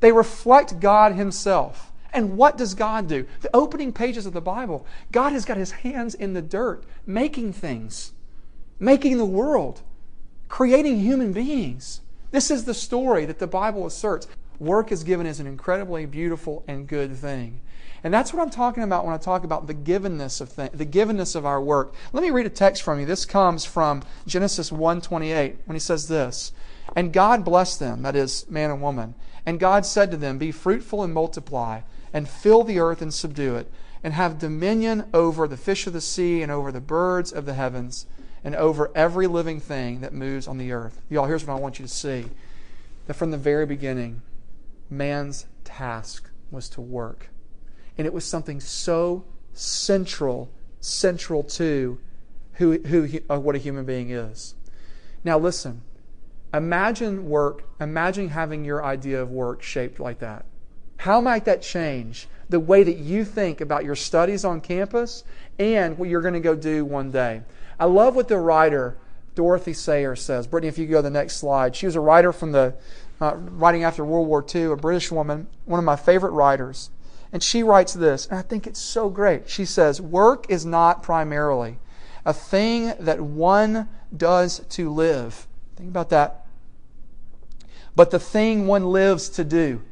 They 0.00 0.12
reflect 0.12 0.80
God 0.80 1.14
Himself. 1.14 1.87
And 2.12 2.36
what 2.36 2.56
does 2.56 2.74
God 2.74 3.06
do? 3.06 3.26
The 3.40 3.54
opening 3.54 3.92
pages 3.92 4.26
of 4.26 4.32
the 4.32 4.40
Bible, 4.40 4.86
God 5.12 5.32
has 5.32 5.44
got 5.44 5.56
His 5.56 5.72
hands 5.72 6.14
in 6.14 6.32
the 6.32 6.42
dirt, 6.42 6.84
making 7.06 7.52
things, 7.52 8.12
making 8.78 9.18
the 9.18 9.26
world, 9.26 9.82
creating 10.48 11.00
human 11.00 11.32
beings. 11.32 12.00
This 12.30 12.50
is 12.50 12.64
the 12.64 12.74
story 12.74 13.24
that 13.26 13.38
the 13.38 13.46
Bible 13.46 13.86
asserts 13.86 14.26
work 14.58 14.90
is 14.90 15.04
given 15.04 15.26
as 15.26 15.40
an 15.40 15.46
incredibly 15.46 16.06
beautiful 16.06 16.64
and 16.66 16.86
good 16.86 17.16
thing. 17.16 17.60
And 18.04 18.14
that's 18.14 18.32
what 18.32 18.40
I'm 18.42 18.50
talking 18.50 18.82
about 18.82 19.04
when 19.04 19.14
I 19.14 19.18
talk 19.18 19.44
about 19.44 19.66
the 19.66 19.74
givenness 19.74 20.40
of 20.40 20.54
th- 20.54 20.72
the 20.72 20.86
givenness 20.86 21.34
of 21.34 21.44
our 21.44 21.60
work. 21.60 21.94
Let 22.12 22.22
me 22.22 22.30
read 22.30 22.46
a 22.46 22.50
text 22.50 22.82
from 22.82 23.00
you. 23.00 23.06
This 23.06 23.24
comes 23.24 23.64
from 23.64 24.02
Genesis 24.26 24.70
1:28 24.70 25.56
when 25.66 25.74
he 25.74 25.80
says 25.80 26.06
this, 26.06 26.52
"And 26.94 27.12
God 27.12 27.44
blessed 27.44 27.80
them, 27.80 28.02
that 28.02 28.14
is 28.14 28.46
man 28.48 28.70
and 28.70 28.80
woman, 28.80 29.14
and 29.48 29.58
God 29.58 29.86
said 29.86 30.10
to 30.10 30.18
them, 30.18 30.36
be 30.36 30.52
fruitful 30.52 31.02
and 31.02 31.14
multiply, 31.14 31.80
and 32.12 32.28
fill 32.28 32.64
the 32.64 32.78
earth 32.78 33.02
and 33.02 33.12
subdue 33.12 33.56
it, 33.56 33.70
and 34.02 34.14
have 34.14 34.38
dominion 34.38 35.08
over 35.12 35.48
the 35.48 35.56
fish 35.56 35.86
of 35.86 35.92
the 35.92 36.00
sea 36.00 36.42
and 36.42 36.52
over 36.52 36.70
the 36.70 36.80
birds 36.80 37.32
of 37.32 37.46
the 37.46 37.54
heavens, 37.54 38.06
and 38.44 38.54
over 38.54 38.90
every 38.94 39.26
living 39.26 39.60
thing 39.60 40.00
that 40.00 40.12
moves 40.12 40.46
on 40.46 40.58
the 40.58 40.72
earth. 40.72 41.02
Y'all, 41.10 41.26
here's 41.26 41.44
what 41.44 41.54
I 41.54 41.60
want 41.60 41.78
you 41.78 41.84
to 41.84 41.92
see 41.92 42.26
that 43.06 43.14
from 43.14 43.30
the 43.30 43.38
very 43.38 43.66
beginning, 43.66 44.22
man's 44.90 45.46
task 45.64 46.30
was 46.50 46.68
to 46.70 46.80
work. 46.80 47.30
And 47.96 48.06
it 48.06 48.12
was 48.12 48.24
something 48.24 48.60
so 48.60 49.24
central, 49.52 50.50
central 50.80 51.42
to 51.42 51.98
who, 52.54 52.78
who 52.78 53.20
uh, 53.28 53.38
what 53.38 53.54
a 53.54 53.58
human 53.58 53.84
being 53.84 54.10
is. 54.10 54.54
Now, 55.24 55.38
listen. 55.38 55.82
Imagine 56.54 57.28
work, 57.28 57.64
imagine 57.78 58.30
having 58.30 58.64
your 58.64 58.82
idea 58.82 59.20
of 59.20 59.30
work 59.30 59.62
shaped 59.62 60.00
like 60.00 60.20
that. 60.20 60.46
How 60.98 61.20
might 61.20 61.44
that 61.46 61.62
change 61.62 62.28
the 62.48 62.60
way 62.60 62.82
that 62.82 62.96
you 62.96 63.24
think 63.24 63.60
about 63.60 63.84
your 63.84 63.94
studies 63.94 64.44
on 64.44 64.60
campus 64.60 65.24
and 65.58 65.96
what 65.96 66.08
you're 66.08 66.22
going 66.22 66.34
to 66.34 66.40
go 66.40 66.54
do 66.54 66.84
one 66.84 67.10
day? 67.10 67.42
I 67.78 67.86
love 67.86 68.16
what 68.16 68.28
the 68.28 68.38
writer 68.38 68.96
Dorothy 69.34 69.72
Sayers 69.72 70.20
says. 70.20 70.48
Brittany, 70.48 70.68
if 70.68 70.78
you 70.78 70.86
go 70.86 70.96
to 70.96 71.02
the 71.02 71.10
next 71.10 71.36
slide. 71.36 71.76
She 71.76 71.86
was 71.86 71.94
a 71.94 72.00
writer 72.00 72.32
from 72.32 72.50
the, 72.50 72.74
uh, 73.20 73.36
writing 73.36 73.84
after 73.84 74.04
World 74.04 74.26
War 74.26 74.44
II, 74.52 74.64
a 74.64 74.76
British 74.76 75.12
woman, 75.12 75.46
one 75.64 75.78
of 75.78 75.84
my 75.84 75.94
favorite 75.94 76.32
writers. 76.32 76.90
And 77.32 77.42
she 77.42 77.62
writes 77.62 77.92
this, 77.94 78.26
and 78.26 78.38
I 78.38 78.42
think 78.42 78.66
it's 78.66 78.80
so 78.80 79.08
great. 79.08 79.48
She 79.48 79.64
says, 79.64 80.00
Work 80.00 80.46
is 80.48 80.66
not 80.66 81.04
primarily 81.04 81.78
a 82.24 82.32
thing 82.32 82.94
that 82.98 83.20
one 83.20 83.88
does 84.16 84.60
to 84.70 84.90
live. 84.90 85.46
Think 85.76 85.90
about 85.90 86.10
that. 86.10 86.44
But 87.94 88.10
the 88.10 88.18
thing 88.18 88.66
one 88.66 88.86
lives 88.86 89.28
to 89.30 89.44
do. 89.44 89.82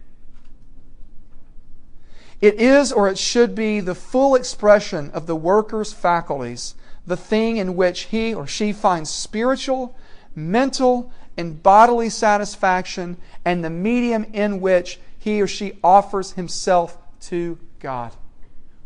It 2.40 2.55
is 2.61 2.93
or 2.93 3.09
it 3.09 3.19
should 3.19 3.55
be 3.55 3.81
the 3.81 3.95
full 3.95 4.35
expression 4.35 5.11
of 5.12 5.26
the 5.26 5.37
worker's 5.37 5.93
faculties, 5.93 6.75
the 7.07 7.16
thing 7.16 7.57
in 7.57 7.76
which 7.76 8.02
he 8.02 8.35
or 8.35 8.47
she 8.47 8.73
finds 8.73 9.11
spiritual, 9.11 9.97
mental, 10.35 11.12
and 11.37 11.62
bodily 11.62 12.11
satisfaction, 12.11 13.16
and 13.45 13.64
the 13.64 13.71
medium 13.71 14.25
in 14.33 14.61
which 14.61 14.99
he 15.19 15.40
or 15.40 15.47
she 15.47 15.78
offers 15.83 16.33
himself 16.33 16.99
to 17.21 17.59
God. 17.81 18.12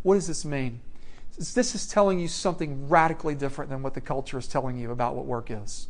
What 0.03 0.15
does 0.15 0.27
this 0.27 0.45
mean? 0.45 0.81
This 1.37 1.75
is 1.75 1.87
telling 1.87 2.21
you 2.21 2.29
something 2.29 2.89
radically 2.89 3.35
different 3.35 3.71
than 3.71 3.83
what 3.83 3.95
the 3.95 4.01
culture 4.01 4.39
is 4.39 4.47
telling 4.47 4.79
you 4.79 4.91
about 4.91 5.15
what 5.15 5.27
work 5.27 5.51
is. 5.51 5.89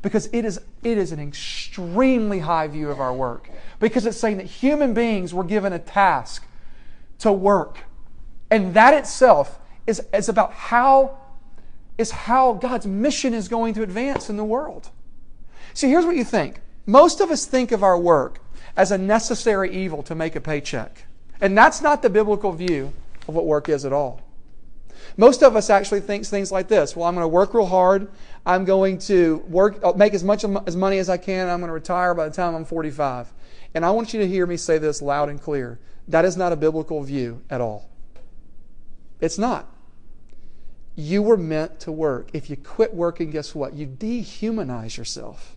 Because 0.00 0.28
it 0.32 0.44
is, 0.44 0.60
it 0.82 0.98
is 0.98 1.12
an 1.12 1.20
extremely 1.20 2.40
high 2.40 2.66
view 2.66 2.90
of 2.90 3.00
our 3.00 3.12
work. 3.12 3.48
Because 3.78 4.06
it's 4.06 4.18
saying 4.18 4.38
that 4.38 4.46
human 4.46 4.94
beings 4.94 5.32
were 5.32 5.44
given 5.44 5.72
a 5.72 5.78
task 5.78 6.44
to 7.22 7.32
work. 7.32 7.78
And 8.50 8.74
that 8.74 8.94
itself 8.94 9.58
is, 9.86 10.02
is 10.12 10.28
about 10.28 10.52
how 10.52 11.18
is 11.98 12.10
how 12.10 12.54
God's 12.54 12.86
mission 12.86 13.34
is 13.34 13.48
going 13.48 13.74
to 13.74 13.82
advance 13.82 14.30
in 14.30 14.36
the 14.36 14.44
world. 14.44 14.88
See, 15.74 15.88
here's 15.88 16.06
what 16.06 16.16
you 16.16 16.24
think. 16.24 16.60
Most 16.86 17.20
of 17.20 17.30
us 17.30 17.44
think 17.44 17.70
of 17.70 17.82
our 17.82 17.98
work 17.98 18.40
as 18.76 18.90
a 18.90 18.98
necessary 18.98 19.70
evil 19.74 20.02
to 20.04 20.14
make 20.14 20.34
a 20.34 20.40
paycheck. 20.40 21.04
And 21.40 21.56
that's 21.56 21.82
not 21.82 22.02
the 22.02 22.10
biblical 22.10 22.52
view 22.52 22.92
of 23.28 23.34
what 23.34 23.44
work 23.44 23.68
is 23.68 23.84
at 23.84 23.92
all. 23.92 24.22
Most 25.16 25.42
of 25.42 25.54
us 25.54 25.68
actually 25.68 26.00
think 26.00 26.24
things 26.24 26.50
like 26.50 26.68
this. 26.68 26.96
Well, 26.96 27.06
I'm 27.06 27.14
going 27.14 27.24
to 27.24 27.28
work 27.28 27.52
real 27.52 27.66
hard. 27.66 28.08
I'm 28.46 28.64
going 28.64 28.98
to 29.00 29.44
work, 29.48 29.96
make 29.96 30.14
as 30.14 30.24
much 30.24 30.44
as 30.66 30.76
money 30.76 30.98
as 30.98 31.08
I 31.08 31.18
can. 31.18 31.48
I'm 31.48 31.60
going 31.60 31.68
to 31.68 31.74
retire 31.74 32.14
by 32.14 32.28
the 32.28 32.34
time 32.34 32.54
I'm 32.54 32.64
45. 32.64 33.30
And 33.74 33.84
I 33.84 33.90
want 33.90 34.12
you 34.12 34.20
to 34.20 34.28
hear 34.28 34.46
me 34.46 34.56
say 34.56 34.78
this 34.78 35.00
loud 35.00 35.28
and 35.28 35.40
clear. 35.40 35.78
That 36.08 36.24
is 36.24 36.36
not 36.36 36.52
a 36.52 36.56
biblical 36.56 37.02
view 37.02 37.42
at 37.48 37.60
all. 37.60 37.88
It's 39.20 39.38
not. 39.38 39.68
You 40.94 41.22
were 41.22 41.36
meant 41.36 41.80
to 41.80 41.92
work. 41.92 42.28
If 42.32 42.50
you 42.50 42.56
quit 42.56 42.92
working, 42.92 43.30
guess 43.30 43.54
what? 43.54 43.74
You 43.74 43.86
dehumanize 43.86 44.96
yourself. 44.96 45.56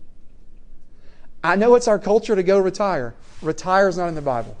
I 1.44 1.56
know 1.56 1.74
it's 1.74 1.88
our 1.88 1.98
culture 1.98 2.34
to 2.34 2.42
go 2.42 2.58
retire. 2.58 3.14
Retire 3.42 3.88
is 3.88 3.98
not 3.98 4.08
in 4.08 4.14
the 4.14 4.22
Bible. 4.22 4.56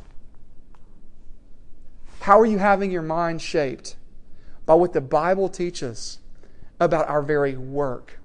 How 2.20 2.38
are 2.38 2.46
you 2.46 2.58
having 2.58 2.90
your 2.90 3.02
mind 3.02 3.40
shaped? 3.40 3.96
By 4.66 4.74
what 4.74 4.92
the 4.92 5.00
Bible 5.00 5.48
teaches 5.48 6.18
about 6.78 7.08
our 7.08 7.22
very 7.22 7.56
work. 7.56 8.18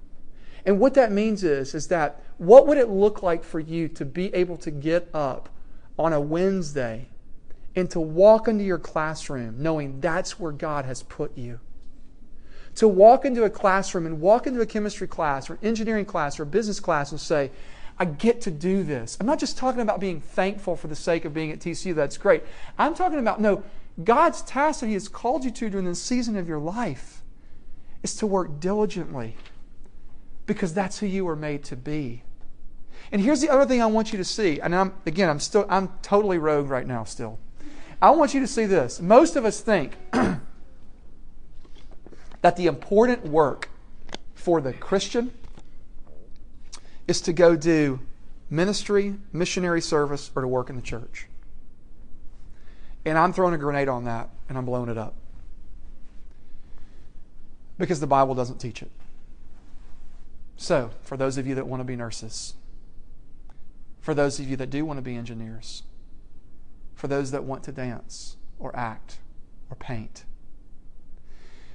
And 0.66 0.78
what 0.78 0.94
that 0.94 1.10
means 1.10 1.42
is, 1.44 1.74
is 1.74 1.88
that 1.88 2.22
what 2.42 2.66
would 2.66 2.76
it 2.76 2.88
look 2.88 3.22
like 3.22 3.44
for 3.44 3.60
you 3.60 3.86
to 3.86 4.04
be 4.04 4.34
able 4.34 4.56
to 4.56 4.70
get 4.72 5.08
up 5.14 5.48
on 5.96 6.12
a 6.12 6.20
Wednesday 6.20 7.06
and 7.76 7.88
to 7.90 8.00
walk 8.00 8.48
into 8.48 8.64
your 8.64 8.78
classroom 8.78 9.62
knowing 9.62 10.00
that's 10.00 10.40
where 10.40 10.50
God 10.50 10.84
has 10.84 11.04
put 11.04 11.38
you? 11.38 11.60
To 12.76 12.88
walk 12.88 13.24
into 13.24 13.44
a 13.44 13.50
classroom 13.50 14.06
and 14.06 14.20
walk 14.20 14.48
into 14.48 14.60
a 14.60 14.66
chemistry 14.66 15.06
class 15.06 15.48
or 15.48 15.58
engineering 15.62 16.04
class 16.04 16.40
or 16.40 16.44
business 16.44 16.80
class 16.80 17.12
and 17.12 17.20
say, 17.20 17.52
I 17.96 18.06
get 18.06 18.40
to 18.40 18.50
do 18.50 18.82
this. 18.82 19.16
I'm 19.20 19.26
not 19.26 19.38
just 19.38 19.56
talking 19.56 19.80
about 19.80 20.00
being 20.00 20.20
thankful 20.20 20.74
for 20.74 20.88
the 20.88 20.96
sake 20.96 21.24
of 21.24 21.32
being 21.32 21.52
at 21.52 21.60
TCU, 21.60 21.94
that's 21.94 22.18
great. 22.18 22.42
I'm 22.76 22.94
talking 22.94 23.20
about, 23.20 23.40
no, 23.40 23.62
God's 24.02 24.42
task 24.42 24.80
that 24.80 24.88
He 24.88 24.94
has 24.94 25.06
called 25.06 25.44
you 25.44 25.52
to 25.52 25.70
during 25.70 25.86
this 25.86 26.02
season 26.02 26.36
of 26.36 26.48
your 26.48 26.58
life 26.58 27.22
is 28.02 28.16
to 28.16 28.26
work 28.26 28.58
diligently 28.58 29.36
because 30.46 30.74
that's 30.74 30.98
who 30.98 31.06
you 31.06 31.24
were 31.24 31.36
made 31.36 31.62
to 31.64 31.76
be. 31.76 32.24
And 33.12 33.20
here's 33.20 33.42
the 33.42 33.50
other 33.50 33.66
thing 33.66 33.82
I 33.82 33.86
want 33.86 34.10
you 34.10 34.18
to 34.18 34.24
see. 34.24 34.58
And 34.58 34.74
I'm, 34.74 34.94
again, 35.04 35.28
I'm 35.28 35.38
still, 35.38 35.66
I'm 35.68 35.90
totally 36.00 36.38
rogue 36.38 36.70
right 36.70 36.86
now 36.86 37.04
still. 37.04 37.38
I 38.00 38.10
want 38.10 38.32
you 38.32 38.40
to 38.40 38.46
see 38.46 38.64
this. 38.64 39.00
Most 39.00 39.36
of 39.36 39.44
us 39.44 39.60
think 39.60 39.92
that 42.40 42.56
the 42.56 42.66
important 42.66 43.26
work 43.26 43.68
for 44.34 44.62
the 44.62 44.72
Christian 44.72 45.30
is 47.06 47.20
to 47.20 47.32
go 47.34 47.54
do 47.54 48.00
ministry, 48.48 49.16
missionary 49.32 49.82
service, 49.82 50.30
or 50.34 50.42
to 50.42 50.48
work 50.48 50.70
in 50.70 50.76
the 50.76 50.82
church. 50.82 51.26
And 53.04 53.18
I'm 53.18 53.32
throwing 53.32 53.54
a 53.54 53.58
grenade 53.58 53.88
on 53.88 54.04
that 54.04 54.30
and 54.48 54.56
I'm 54.56 54.64
blowing 54.64 54.88
it 54.88 54.96
up. 54.96 55.14
Because 57.78 58.00
the 58.00 58.06
Bible 58.06 58.34
doesn't 58.34 58.58
teach 58.58 58.82
it. 58.82 58.90
So, 60.56 60.90
for 61.02 61.16
those 61.16 61.38
of 61.38 61.46
you 61.46 61.54
that 61.56 61.66
want 61.66 61.80
to 61.80 61.84
be 61.84 61.96
nurses, 61.96 62.54
for 64.02 64.14
those 64.14 64.40
of 64.40 64.48
you 64.48 64.56
that 64.56 64.68
do 64.68 64.84
want 64.84 64.98
to 64.98 65.02
be 65.02 65.14
engineers, 65.14 65.84
for 66.94 67.06
those 67.06 67.30
that 67.30 67.44
want 67.44 67.62
to 67.62 67.72
dance 67.72 68.36
or 68.58 68.76
act 68.76 69.18
or 69.70 69.76
paint, 69.76 70.24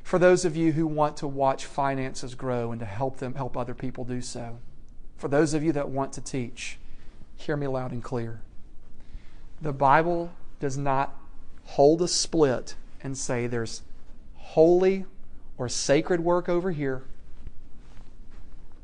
for 0.03 0.19
those 0.19 0.45
of 0.45 0.55
you 0.55 0.73
who 0.73 0.85
want 0.85 1.17
to 1.17 1.27
watch 1.27 1.65
finances 1.65 2.35
grow 2.35 2.71
and 2.71 2.79
to 2.81 2.85
help 2.85 3.17
them 3.17 3.33
help 3.35 3.57
other 3.57 3.73
people 3.73 4.03
do 4.03 4.21
so, 4.21 4.59
for 5.15 5.29
those 5.29 5.53
of 5.53 5.63
you 5.63 5.71
that 5.71 5.89
want 5.89 6.13
to 6.13 6.21
teach, 6.21 6.77
hear 7.37 7.55
me 7.57 7.67
loud 7.67 7.91
and 7.91 8.03
clear. 8.03 8.41
The 9.61 9.73
Bible 9.73 10.31
does 10.59 10.77
not 10.77 11.15
hold 11.63 12.01
a 12.01 12.07
split 12.07 12.75
and 13.01 13.17
say 13.17 13.47
there's 13.47 13.83
holy 14.35 15.05
or 15.57 15.69
sacred 15.69 16.19
work 16.19 16.49
over 16.49 16.71
here, 16.71 17.03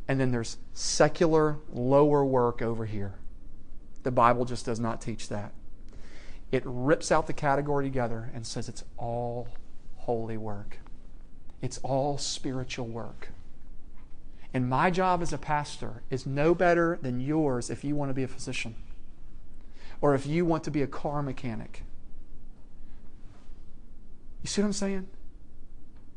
and 0.07 0.19
then 0.19 0.31
there's 0.31 0.57
secular, 0.73 1.57
lower 1.73 2.23
work 2.23 2.61
over 2.61 2.85
here. 2.85 3.13
The 4.03 4.11
Bible 4.11 4.45
just 4.45 4.65
does 4.65 4.79
not 4.79 5.01
teach 5.01 5.29
that. 5.29 5.53
It 6.51 6.63
rips 6.65 7.11
out 7.11 7.27
the 7.27 7.33
category 7.33 7.85
together 7.85 8.29
and 8.33 8.45
says 8.45 8.69
it's 8.69 8.83
all 8.97 9.47
holy 9.95 10.37
work, 10.37 10.77
it's 11.61 11.79
all 11.79 12.17
spiritual 12.17 12.87
work. 12.87 13.29
And 14.53 14.69
my 14.69 14.91
job 14.91 15.23
as 15.23 15.33
a 15.33 15.37
pastor 15.39 16.03
is 16.11 16.27
no 16.27 16.53
better 16.53 16.99
than 17.01 17.19
yours 17.19 17.71
if 17.71 17.83
you 17.83 17.95
want 17.95 18.09
to 18.09 18.13
be 18.13 18.21
a 18.21 18.27
physician 18.27 18.75
or 19.99 20.13
if 20.13 20.27
you 20.27 20.45
want 20.45 20.63
to 20.65 20.71
be 20.71 20.83
a 20.83 20.87
car 20.87 21.23
mechanic 21.23 21.83
you 24.43 24.49
see 24.49 24.61
what 24.61 24.67
I'm 24.67 24.73
saying? 24.73 25.07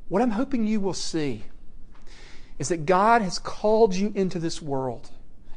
What 0.08 0.20
I'm 0.20 0.32
hoping 0.32 0.66
you 0.66 0.80
will 0.80 0.94
see 0.94 1.44
is 2.58 2.68
that 2.68 2.84
God 2.84 3.22
has 3.22 3.38
called 3.38 3.94
you 3.94 4.12
into 4.14 4.38
this 4.38 4.60
world, 4.60 5.10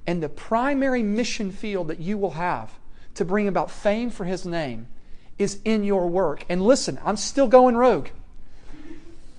and 0.09 0.23
the 0.23 0.27
primary 0.29 1.03
mission 1.03 1.51
field 1.51 1.87
that 1.89 1.99
you 1.99 2.17
will 2.17 2.31
have 2.31 2.71
to 3.13 3.23
bring 3.23 3.47
about 3.47 3.69
fame 3.69 4.09
for 4.09 4.25
His 4.25 4.43
name 4.43 4.87
is 5.37 5.59
in 5.63 5.83
your 5.83 6.07
work. 6.07 6.43
And 6.49 6.63
listen, 6.63 6.97
I'm 7.05 7.15
still 7.15 7.47
going 7.47 7.77
rogue. 7.77 8.07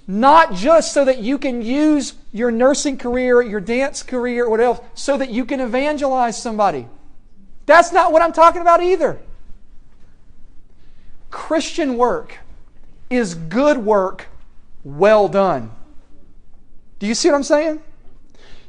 Not 0.06 0.54
just 0.54 0.94
so 0.94 1.04
that 1.04 1.18
you 1.18 1.38
can 1.38 1.60
use 1.60 2.14
your 2.30 2.52
nursing 2.52 2.98
career, 2.98 3.42
your 3.42 3.58
dance 3.58 4.04
career, 4.04 4.44
or 4.44 4.50
whatever, 4.50 4.80
so 4.94 5.16
that 5.16 5.30
you 5.30 5.44
can 5.44 5.58
evangelize 5.58 6.40
somebody. 6.40 6.86
That's 7.66 7.90
not 7.90 8.12
what 8.12 8.22
I'm 8.22 8.32
talking 8.32 8.62
about 8.62 8.80
either. 8.80 9.18
Christian 11.32 11.96
work 11.96 12.38
is 13.10 13.34
good 13.34 13.78
work 13.78 14.28
well 14.84 15.26
done. 15.26 15.72
Do 17.00 17.08
you 17.08 17.16
see 17.16 17.28
what 17.28 17.34
I'm 17.34 17.42
saying? 17.42 17.82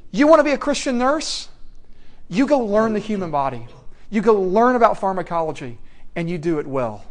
You 0.10 0.26
want 0.26 0.40
to 0.40 0.44
be 0.44 0.50
a 0.50 0.58
Christian 0.58 0.98
nurse? 0.98 1.50
You 2.32 2.48
go 2.48 2.60
learn 2.60 2.94
the 2.94 3.00
human 3.00 3.30
body. 3.30 3.68
You 4.10 4.22
go 4.22 4.34
learn 4.42 4.78
about 4.78 4.98
pharmacology 4.98 5.78
and 6.16 6.30
you 6.30 6.38
do 6.38 6.60
it 6.60 6.66
well. 6.66 7.04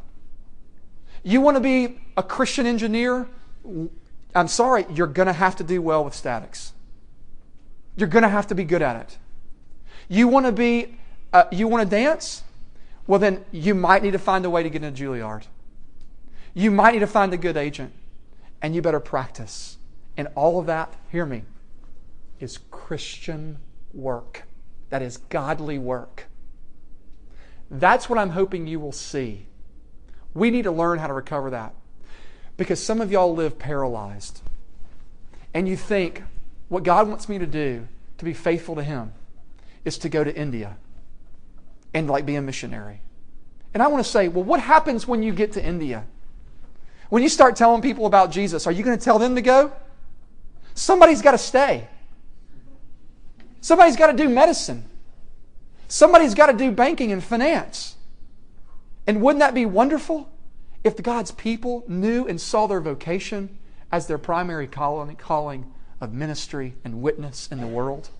You 1.22 1.42
want 1.42 1.58
to 1.58 1.60
be 1.60 2.00
a 2.16 2.22
Christian 2.22 2.64
engineer? 2.64 3.28
I'm 4.34 4.48
sorry, 4.48 4.86
you're 4.90 5.06
going 5.06 5.26
to 5.26 5.34
have 5.34 5.56
to 5.56 5.64
do 5.64 5.82
well 5.82 6.02
with 6.02 6.14
statics. 6.14 6.72
You're 7.96 8.08
going 8.08 8.22
to 8.22 8.30
have 8.30 8.46
to 8.46 8.54
be 8.54 8.64
good 8.64 8.80
at 8.80 8.96
it. 8.96 9.18
You 10.08 10.26
want 10.26 10.46
to 10.46 10.52
be, 10.52 10.96
uh, 11.34 11.44
you 11.52 11.68
want 11.68 11.84
to 11.84 11.96
dance? 11.96 12.42
Well, 13.06 13.20
then 13.20 13.44
you 13.52 13.74
might 13.74 14.02
need 14.02 14.12
to 14.12 14.18
find 14.18 14.46
a 14.46 14.50
way 14.50 14.62
to 14.62 14.70
get 14.70 14.82
into 14.82 15.04
Juilliard. 15.04 15.42
You 16.54 16.70
might 16.70 16.92
need 16.92 17.00
to 17.00 17.06
find 17.06 17.30
a 17.34 17.36
good 17.36 17.58
agent, 17.58 17.92
and 18.62 18.74
you 18.74 18.80
better 18.80 19.00
practice. 19.00 19.76
And 20.16 20.28
all 20.34 20.58
of 20.58 20.64
that, 20.66 20.94
hear 21.12 21.26
me, 21.26 21.42
is 22.40 22.58
Christian 22.70 23.58
work. 23.92 24.44
That 24.90 25.02
is 25.02 25.16
godly 25.16 25.78
work. 25.78 26.26
That's 27.70 28.08
what 28.08 28.18
I'm 28.18 28.30
hoping 28.30 28.66
you 28.66 28.80
will 28.80 28.92
see. 28.92 29.46
We 30.34 30.50
need 30.50 30.62
to 30.62 30.72
learn 30.72 30.98
how 30.98 31.06
to 31.06 31.12
recover 31.12 31.50
that. 31.50 31.74
Because 32.56 32.84
some 32.84 33.00
of 33.00 33.10
y'all 33.10 33.34
live 33.34 33.58
paralyzed. 33.58 34.42
And 35.54 35.68
you 35.68 35.76
think, 35.76 36.22
what 36.68 36.82
God 36.82 37.08
wants 37.08 37.28
me 37.28 37.38
to 37.38 37.46
do 37.46 37.88
to 38.18 38.24
be 38.24 38.32
faithful 38.32 38.74
to 38.74 38.82
Him 38.82 39.12
is 39.84 39.98
to 39.98 40.08
go 40.08 40.22
to 40.22 40.34
India 40.34 40.76
and 41.94 42.08
like 42.08 42.26
be 42.26 42.36
a 42.36 42.42
missionary. 42.42 43.00
And 43.72 43.82
I 43.82 43.86
want 43.86 44.04
to 44.04 44.10
say, 44.10 44.28
well, 44.28 44.44
what 44.44 44.60
happens 44.60 45.06
when 45.06 45.22
you 45.22 45.32
get 45.32 45.52
to 45.52 45.64
India? 45.64 46.04
When 47.08 47.22
you 47.22 47.28
start 47.28 47.56
telling 47.56 47.82
people 47.82 48.06
about 48.06 48.30
Jesus, 48.30 48.66
are 48.66 48.72
you 48.72 48.84
going 48.84 48.98
to 48.98 49.04
tell 49.04 49.18
them 49.18 49.34
to 49.34 49.42
go? 49.42 49.72
Somebody's 50.74 51.22
got 51.22 51.32
to 51.32 51.38
stay. 51.38 51.88
Somebody's 53.60 53.96
got 53.96 54.08
to 54.08 54.16
do 54.16 54.28
medicine. 54.28 54.84
Somebody's 55.88 56.34
got 56.34 56.46
to 56.46 56.56
do 56.56 56.70
banking 56.70 57.12
and 57.12 57.22
finance. 57.22 57.96
And 59.06 59.20
wouldn't 59.20 59.40
that 59.40 59.54
be 59.54 59.66
wonderful 59.66 60.32
if 60.84 60.96
God's 61.02 61.32
people 61.32 61.84
knew 61.88 62.26
and 62.26 62.40
saw 62.40 62.66
their 62.66 62.80
vocation 62.80 63.58
as 63.90 64.06
their 64.06 64.18
primary 64.18 64.66
calling 64.66 65.72
of 66.00 66.12
ministry 66.12 66.74
and 66.84 67.02
witness 67.02 67.48
in 67.48 67.60
the 67.60 67.66
world? 67.66 68.10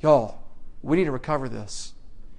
Y'all, 0.00 0.42
we 0.82 0.96
need 0.96 1.04
to 1.04 1.12
recover 1.12 1.48
this. 1.48 1.94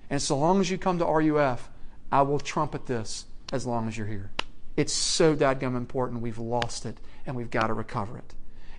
And 0.09 0.21
so 0.21 0.37
long 0.37 0.59
as 0.59 0.69
you 0.69 0.77
come 0.77 0.99
to 0.99 1.05
RUF, 1.05 1.69
I 2.11 2.21
will 2.21 2.39
trumpet 2.39 2.85
this 2.85 3.25
as 3.51 3.65
long 3.65 3.87
as 3.87 3.97
you're 3.97 4.07
here. 4.07 4.31
It's 4.77 4.93
so 4.93 5.35
dadgum 5.35 5.75
important. 5.75 6.21
We've 6.21 6.37
lost 6.37 6.85
it 6.85 6.97
and 7.25 7.35
we've 7.35 7.49
got 7.49 7.67
to 7.67 7.73
recover 7.73 8.17
it. 8.17 8.33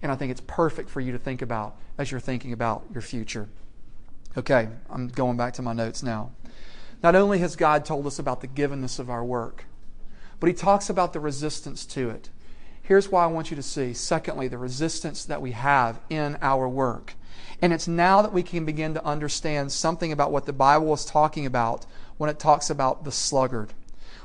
And 0.07 0.13
I 0.13 0.15
think 0.15 0.31
it's 0.31 0.43
perfect 0.47 0.89
for 0.89 1.01
you 1.01 1.11
to 1.11 1.19
think 1.19 1.43
about 1.43 1.75
as 1.99 2.13
you're 2.13 2.21
thinking 2.21 2.53
about 2.53 2.85
your 2.93 3.03
future. 3.03 3.49
Okay, 4.37 4.69
I'm 4.89 5.09
going 5.09 5.37
back 5.37 5.55
to 5.55 5.63
my 5.63 5.73
notes 5.73 6.01
now. 6.01 6.31
Not 7.03 7.17
only 7.17 7.41
has 7.41 7.57
God 7.57 7.85
told 7.85 8.07
us 8.07 8.21
about 8.21 8.41
the 8.41 8.47
givenness 8.47 9.01
of 9.01 9.11
our 9.11 9.25
work, 9.25 9.65
but 10.39 10.47
He 10.47 10.55
talks 10.55 10.89
about 10.89 11.13
the 11.13 11.19
resistance 11.19 11.85
to 11.87 12.09
it. 12.09 12.31
Here's 12.81 13.09
why 13.09 13.25
I 13.25 13.27
want 13.27 13.51
you 13.51 13.57
to 13.57 13.65
see. 13.65 13.93
Secondly, 13.95 14.47
the 14.47 14.59
resistance 14.59 15.25
that 15.25 15.43
we 15.43 15.51
have 15.51 15.99
in 16.09 16.39
our 16.41 16.69
work. 16.69 17.15
And 17.61 17.73
it's 17.73 17.89
now 17.89 18.23
that 18.23 18.33
we 18.33 18.45
can 18.45 18.65
begin 18.65 18.95
to 18.95 19.05
understand 19.05 19.73
something 19.73 20.13
about 20.13 20.31
what 20.31 20.47
the 20.47 20.53
Bible 20.53 20.95
is 20.95 21.05
talking 21.05 21.47
about 21.47 21.85
when 22.17 22.31
it 22.31 22.39
talks 22.39 22.71
about 22.71 23.03
the 23.03 23.11
sluggard. 23.11 23.73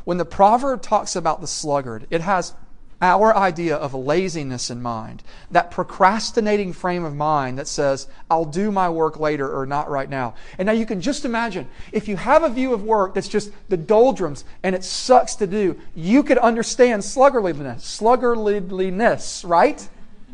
When 0.04 0.20
the 0.20 0.26
proverb 0.26 0.84
talks 0.84 1.16
about 1.16 1.42
the 1.42 1.48
sluggard, 1.48 2.06
it 2.12 2.22
has 2.22 2.54
our 3.02 3.36
idea 3.36 3.76
of 3.76 3.94
laziness 3.96 4.70
in 4.70 4.82
mind, 4.82 5.24
that 5.50 5.72
procrastinating 5.72 6.72
frame 6.72 7.04
of 7.04 7.16
mind 7.16 7.58
that 7.58 7.68
says, 7.68 8.08
I'll 8.30 8.46
do 8.46 8.72
my 8.72 8.90
work 8.90 9.20
later 9.20 9.52
or 9.52 9.66
not 9.66 9.90
right 9.90 10.10
now. 10.10 10.36
And 10.60 10.68
now 10.68 10.72
you 10.72 10.86
can 10.86 11.02
just 11.02 11.26
imagine 11.26 11.68
if 11.92 12.08
you 12.08 12.16
have 12.16 12.44
a 12.44 12.50
view 12.50 12.74
of 12.74 12.84
work 12.84 13.16
that's 13.16 13.28
just 13.28 13.52
the 13.70 13.78
doldrums 13.78 14.46
and 14.62 14.76
it 14.76 14.84
sucks 14.84 15.36
to 15.36 15.48
do, 15.48 15.80
you 15.96 16.22
could 16.22 16.38
understand 16.38 17.02
sluggardliness, 17.02 17.82
sluggardliness, 17.82 19.48
right? 19.50 19.90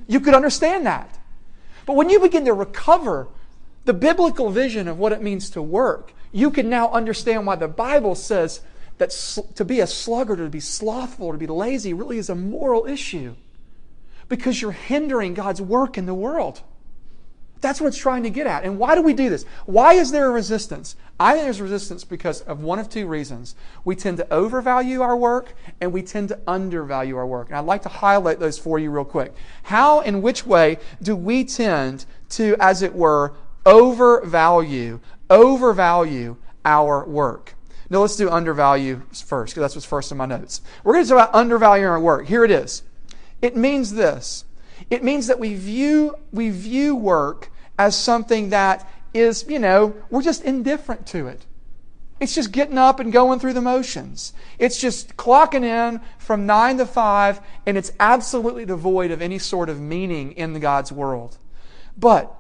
You 0.08 0.20
could 0.20 0.34
understand 0.34 0.86
that. 0.86 1.18
But 1.86 1.96
when 1.96 2.10
you 2.10 2.20
begin 2.20 2.44
to 2.46 2.54
recover 2.54 3.30
the 3.86 3.94
biblical 3.94 4.50
vision 4.50 4.90
of 4.90 5.00
what 5.00 5.14
it 5.14 5.22
means 5.22 5.50
to 5.52 5.62
work, 5.62 6.14
you 6.34 6.52
can 6.52 6.70
now 6.70 6.92
understand 6.92 7.48
why 7.48 7.56
the 7.56 7.70
Bible 7.70 8.14
says 8.14 8.60
that 8.98 9.12
sl- 9.12 9.42
to 9.56 9.66
be 9.66 9.80
a 9.80 9.88
sluggard 9.88 10.40
or 10.40 10.46
to 10.46 10.50
be 10.50 10.60
slothful 10.60 11.28
or 11.28 11.34
to 11.34 11.40
be 11.40 11.48
lazy 11.48 11.94
really 11.94 12.18
is 12.18 12.30
a 12.30 12.36
moral 12.36 12.86
issue 12.86 13.36
because 14.30 14.62
you're 14.62 14.72
hindering 14.72 15.34
God's 15.34 15.62
work 15.62 15.98
in 15.98 16.06
the 16.06 16.14
world. 16.14 16.62
That's 17.60 17.82
what 17.82 17.88
it's 17.88 17.98
trying 17.98 18.24
to 18.24 18.30
get 18.30 18.46
at. 18.46 18.64
And 18.64 18.78
why 18.78 18.94
do 18.96 19.02
we 19.02 19.14
do 19.14 19.30
this? 19.30 19.44
Why 19.66 19.94
is 19.94 20.12
there 20.12 20.28
a 20.28 20.32
resistance? 20.32 20.96
I 21.20 21.34
think 21.34 21.46
there's 21.46 21.62
resistance 21.62 22.04
because 22.04 22.42
of 22.42 22.62
one 22.62 22.78
of 22.78 22.90
two 22.90 23.08
reasons. 23.08 23.56
We 23.84 23.96
tend 23.96 24.18
to 24.18 24.32
overvalue 24.32 25.02
our 25.02 25.18
work 25.18 25.54
and 25.82 25.92
we 25.92 26.04
tend 26.04 26.30
to 26.30 26.40
undervalue 26.46 27.18
our 27.18 27.26
work. 27.26 27.48
And 27.48 27.58
I'd 27.58 27.66
like 27.66 27.82
to 27.84 27.90
highlight 27.90 28.40
those 28.40 28.60
for 28.60 28.78
you 28.78 28.92
real 28.92 29.06
quick. 29.06 29.34
How 29.64 30.02
and 30.02 30.22
which 30.22 30.46
way 30.46 30.78
do 31.02 31.16
we 31.16 31.44
tend 31.44 32.06
to, 32.30 32.56
as 32.60 32.84
it 32.84 32.94
were, 32.94 33.34
overvalue, 33.66 35.00
overvalue 35.30 36.38
our 36.64 37.06
work? 37.06 37.57
No, 37.90 38.02
let's 38.02 38.16
do 38.16 38.30
undervalue 38.30 39.02
first, 39.14 39.54
because 39.54 39.62
that's 39.62 39.76
what's 39.76 39.86
first 39.86 40.12
in 40.12 40.18
my 40.18 40.26
notes. 40.26 40.62
We're 40.84 40.94
going 40.94 41.06
to 41.06 41.10
talk 41.10 41.30
about 41.30 41.36
undervaluing 41.36 41.90
our 41.90 42.00
work. 42.00 42.28
Here 42.28 42.44
it 42.44 42.52
is. 42.52 42.84
It 43.42 43.56
means 43.56 43.94
this. 43.94 44.46
It 44.90 45.04
means 45.04 45.28
that 45.28 45.40
we 45.40 45.56
view, 45.56 46.16
we 46.32 46.50
view 46.50 46.96
work 46.96 47.50
as 47.80 47.98
something 47.98 48.50
that 48.50 48.90
is, 49.14 49.46
you 49.48 49.60
know, 49.60 49.96
we're 50.10 50.22
just 50.22 50.44
indifferent 50.44 51.08
to 51.08 51.28
it. 51.28 51.46
It's 52.20 52.34
just 52.34 52.52
getting 52.52 52.78
up 52.78 53.00
and 53.00 53.14
going 53.14 53.40
through 53.40 53.54
the 53.54 53.62
motions. 53.62 54.34
It's 54.58 54.80
just 54.80 55.18
clocking 55.18 55.64
in 55.64 56.02
from 56.18 56.46
9 56.48 56.80
to 56.80 56.86
5, 56.86 57.42
and 57.66 57.78
it's 57.78 57.92
absolutely 58.00 58.66
devoid 58.66 59.12
of 59.12 59.22
any 59.22 59.38
sort 59.38 59.70
of 59.70 59.80
meaning 59.80 60.32
in 60.32 60.60
God's 60.60 60.92
world. 60.92 61.38
But 61.96 62.34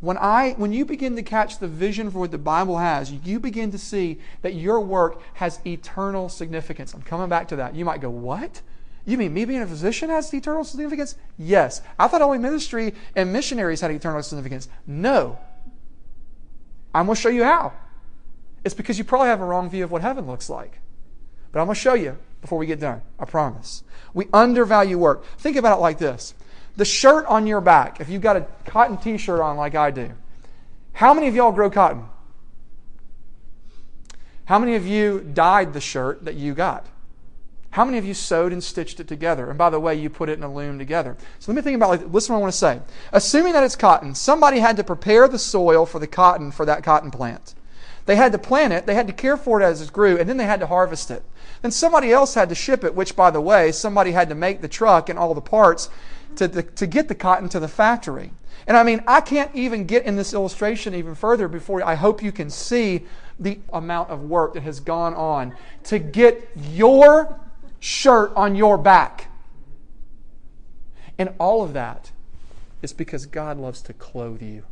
when 0.00 0.16
I 0.16 0.54
when 0.56 0.72
you 0.72 0.84
begin 0.84 1.16
to 1.16 1.22
catch 1.22 1.58
the 1.58 1.68
vision 1.68 2.10
for 2.10 2.20
what 2.20 2.30
the 2.30 2.38
Bible 2.38 2.78
has, 2.78 3.12
you 3.12 3.38
begin 3.38 3.70
to 3.70 3.78
see 3.78 4.18
that 4.42 4.54
your 4.54 4.80
work 4.80 5.20
has 5.34 5.60
eternal 5.66 6.28
significance. 6.28 6.94
I'm 6.94 7.02
coming 7.02 7.28
back 7.28 7.48
to 7.48 7.56
that. 7.56 7.74
You 7.74 7.84
might 7.84 8.00
go, 8.00 8.08
"What? 8.08 8.62
You 9.04 9.18
mean 9.18 9.34
me 9.34 9.44
being 9.44 9.60
a 9.60 9.66
physician 9.66 10.08
has 10.08 10.32
eternal 10.32 10.64
significance?" 10.64 11.16
Yes. 11.38 11.82
I 11.98 12.08
thought 12.08 12.22
only 12.22 12.38
ministry 12.38 12.94
and 13.14 13.32
missionaries 13.32 13.82
had 13.82 13.90
eternal 13.90 14.22
significance. 14.22 14.68
No. 14.86 15.38
I'm 16.94 17.06
going 17.06 17.14
to 17.14 17.20
show 17.20 17.28
you 17.28 17.44
how. 17.44 17.72
It's 18.64 18.74
because 18.74 18.98
you 18.98 19.04
probably 19.04 19.28
have 19.28 19.40
a 19.40 19.44
wrong 19.44 19.70
view 19.70 19.84
of 19.84 19.90
what 19.90 20.02
heaven 20.02 20.26
looks 20.26 20.50
like. 20.50 20.80
But 21.52 21.60
I'm 21.60 21.66
going 21.66 21.74
to 21.74 21.80
show 21.80 21.94
you 21.94 22.16
before 22.40 22.58
we 22.58 22.66
get 22.66 22.80
done. 22.80 23.02
I 23.18 23.26
promise. 23.26 23.84
We 24.12 24.26
undervalue 24.32 24.98
work. 24.98 25.24
Think 25.38 25.56
about 25.56 25.78
it 25.78 25.80
like 25.80 25.98
this. 25.98 26.34
The 26.80 26.86
shirt 26.86 27.26
on 27.26 27.46
your 27.46 27.60
back, 27.60 28.00
if 28.00 28.08
you've 28.08 28.22
got 28.22 28.36
a 28.36 28.46
cotton 28.64 28.96
t 28.96 29.18
shirt 29.18 29.38
on 29.38 29.58
like 29.58 29.74
I 29.74 29.90
do, 29.90 30.12
how 30.94 31.12
many 31.12 31.28
of 31.28 31.34
y'all 31.34 31.52
grow 31.52 31.68
cotton? 31.68 32.06
How 34.46 34.58
many 34.58 34.76
of 34.76 34.86
you 34.86 35.20
dyed 35.20 35.74
the 35.74 35.80
shirt 35.82 36.24
that 36.24 36.36
you 36.36 36.54
got? 36.54 36.86
How 37.72 37.84
many 37.84 37.98
of 37.98 38.06
you 38.06 38.14
sewed 38.14 38.54
and 38.54 38.64
stitched 38.64 38.98
it 38.98 39.08
together? 39.08 39.50
And 39.50 39.58
by 39.58 39.68
the 39.68 39.78
way, 39.78 39.94
you 39.94 40.08
put 40.08 40.30
it 40.30 40.38
in 40.38 40.42
a 40.42 40.50
loom 40.50 40.78
together. 40.78 41.18
So 41.38 41.52
let 41.52 41.56
me 41.56 41.60
think 41.60 41.76
about 41.76 41.90
like 41.90 42.14
listen 42.14 42.32
what 42.32 42.38
I 42.38 42.40
want 42.40 42.52
to 42.54 42.58
say. 42.58 42.80
Assuming 43.12 43.52
that 43.52 43.62
it's 43.62 43.76
cotton, 43.76 44.14
somebody 44.14 44.60
had 44.60 44.78
to 44.78 44.82
prepare 44.82 45.28
the 45.28 45.38
soil 45.38 45.84
for 45.84 45.98
the 45.98 46.06
cotton 46.06 46.50
for 46.50 46.64
that 46.64 46.82
cotton 46.82 47.10
plant. 47.10 47.54
They 48.06 48.16
had 48.16 48.32
to 48.32 48.38
plant 48.38 48.72
it, 48.72 48.86
they 48.86 48.94
had 48.94 49.06
to 49.06 49.12
care 49.12 49.36
for 49.36 49.60
it 49.60 49.64
as 49.66 49.82
it 49.82 49.92
grew, 49.92 50.16
and 50.16 50.26
then 50.26 50.38
they 50.38 50.46
had 50.46 50.60
to 50.60 50.66
harvest 50.66 51.10
it. 51.10 51.24
Then 51.60 51.72
somebody 51.72 52.10
else 52.10 52.32
had 52.32 52.48
to 52.48 52.54
ship 52.54 52.84
it, 52.84 52.94
which 52.94 53.14
by 53.14 53.30
the 53.30 53.40
way, 53.42 53.70
somebody 53.70 54.12
had 54.12 54.30
to 54.30 54.34
make 54.34 54.62
the 54.62 54.68
truck 54.68 55.10
and 55.10 55.18
all 55.18 55.34
the 55.34 55.42
parts 55.42 55.90
to, 56.36 56.48
the, 56.48 56.62
to 56.62 56.86
get 56.86 57.08
the 57.08 57.14
cotton 57.14 57.48
to 57.50 57.60
the 57.60 57.68
factory. 57.68 58.32
And 58.66 58.76
I 58.76 58.82
mean, 58.82 59.02
I 59.06 59.20
can't 59.20 59.54
even 59.54 59.84
get 59.84 60.04
in 60.04 60.16
this 60.16 60.34
illustration 60.34 60.94
even 60.94 61.14
further 61.14 61.48
before 61.48 61.82
I 61.84 61.94
hope 61.94 62.22
you 62.22 62.32
can 62.32 62.50
see 62.50 63.06
the 63.38 63.58
amount 63.72 64.10
of 64.10 64.22
work 64.22 64.54
that 64.54 64.62
has 64.62 64.80
gone 64.80 65.14
on 65.14 65.54
to 65.84 65.98
get 65.98 66.48
your 66.56 67.40
shirt 67.80 68.32
on 68.36 68.54
your 68.54 68.76
back. 68.76 69.28
And 71.18 71.34
all 71.38 71.62
of 71.62 71.72
that 71.72 72.12
is 72.82 72.92
because 72.92 73.26
God 73.26 73.58
loves 73.58 73.82
to 73.82 73.92
clothe 73.92 74.42
you. 74.42 74.64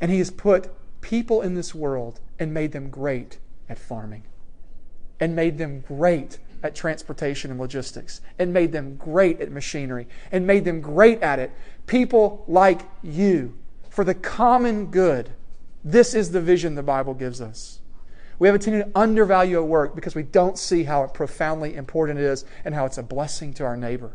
And 0.00 0.10
He 0.10 0.18
has 0.18 0.30
put 0.30 0.70
people 1.00 1.42
in 1.42 1.54
this 1.54 1.74
world 1.74 2.20
and 2.38 2.52
made 2.52 2.72
them 2.72 2.90
great 2.90 3.38
at 3.68 3.78
farming, 3.78 4.22
and 5.20 5.34
made 5.36 5.58
them 5.58 5.80
great 5.80 6.38
at 6.62 6.74
transportation 6.74 7.50
and 7.50 7.60
logistics 7.60 8.20
and 8.38 8.52
made 8.52 8.72
them 8.72 8.96
great 8.96 9.40
at 9.40 9.50
machinery 9.50 10.06
and 10.32 10.46
made 10.46 10.64
them 10.64 10.80
great 10.80 11.20
at 11.22 11.38
it. 11.38 11.50
People 11.86 12.44
like 12.48 12.82
you 13.02 13.56
for 13.90 14.04
the 14.04 14.14
common 14.14 14.86
good. 14.86 15.30
This 15.84 16.14
is 16.14 16.32
the 16.32 16.40
vision 16.40 16.74
the 16.74 16.82
Bible 16.82 17.14
gives 17.14 17.40
us. 17.40 17.80
We 18.38 18.46
have 18.46 18.54
a 18.54 18.58
tendency 18.58 18.90
to 18.90 18.98
undervalue 18.98 19.58
our 19.58 19.64
work 19.64 19.94
because 19.94 20.14
we 20.14 20.22
don't 20.22 20.58
see 20.58 20.84
how 20.84 21.06
profoundly 21.08 21.74
important 21.74 22.18
it 22.18 22.24
is 22.24 22.44
and 22.64 22.74
how 22.74 22.86
it's 22.86 22.98
a 22.98 23.02
blessing 23.02 23.52
to 23.54 23.64
our 23.64 23.76
neighbor. 23.76 24.12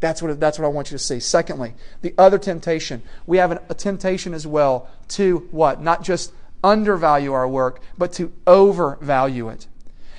That's 0.00 0.22
what, 0.22 0.38
that's 0.40 0.58
what 0.58 0.64
I 0.64 0.68
want 0.68 0.90
you 0.90 0.98
to 0.98 1.02
see. 1.02 1.20
Secondly, 1.20 1.74
the 2.02 2.14
other 2.18 2.38
temptation. 2.38 3.02
We 3.26 3.38
have 3.38 3.50
an, 3.50 3.58
a 3.68 3.74
temptation 3.74 4.34
as 4.34 4.46
well 4.46 4.88
to 5.08 5.48
what? 5.50 5.82
Not 5.82 6.02
just 6.02 6.32
undervalue 6.62 7.32
our 7.32 7.48
work, 7.48 7.80
but 7.96 8.12
to 8.14 8.32
overvalue 8.46 9.48
it. 9.50 9.66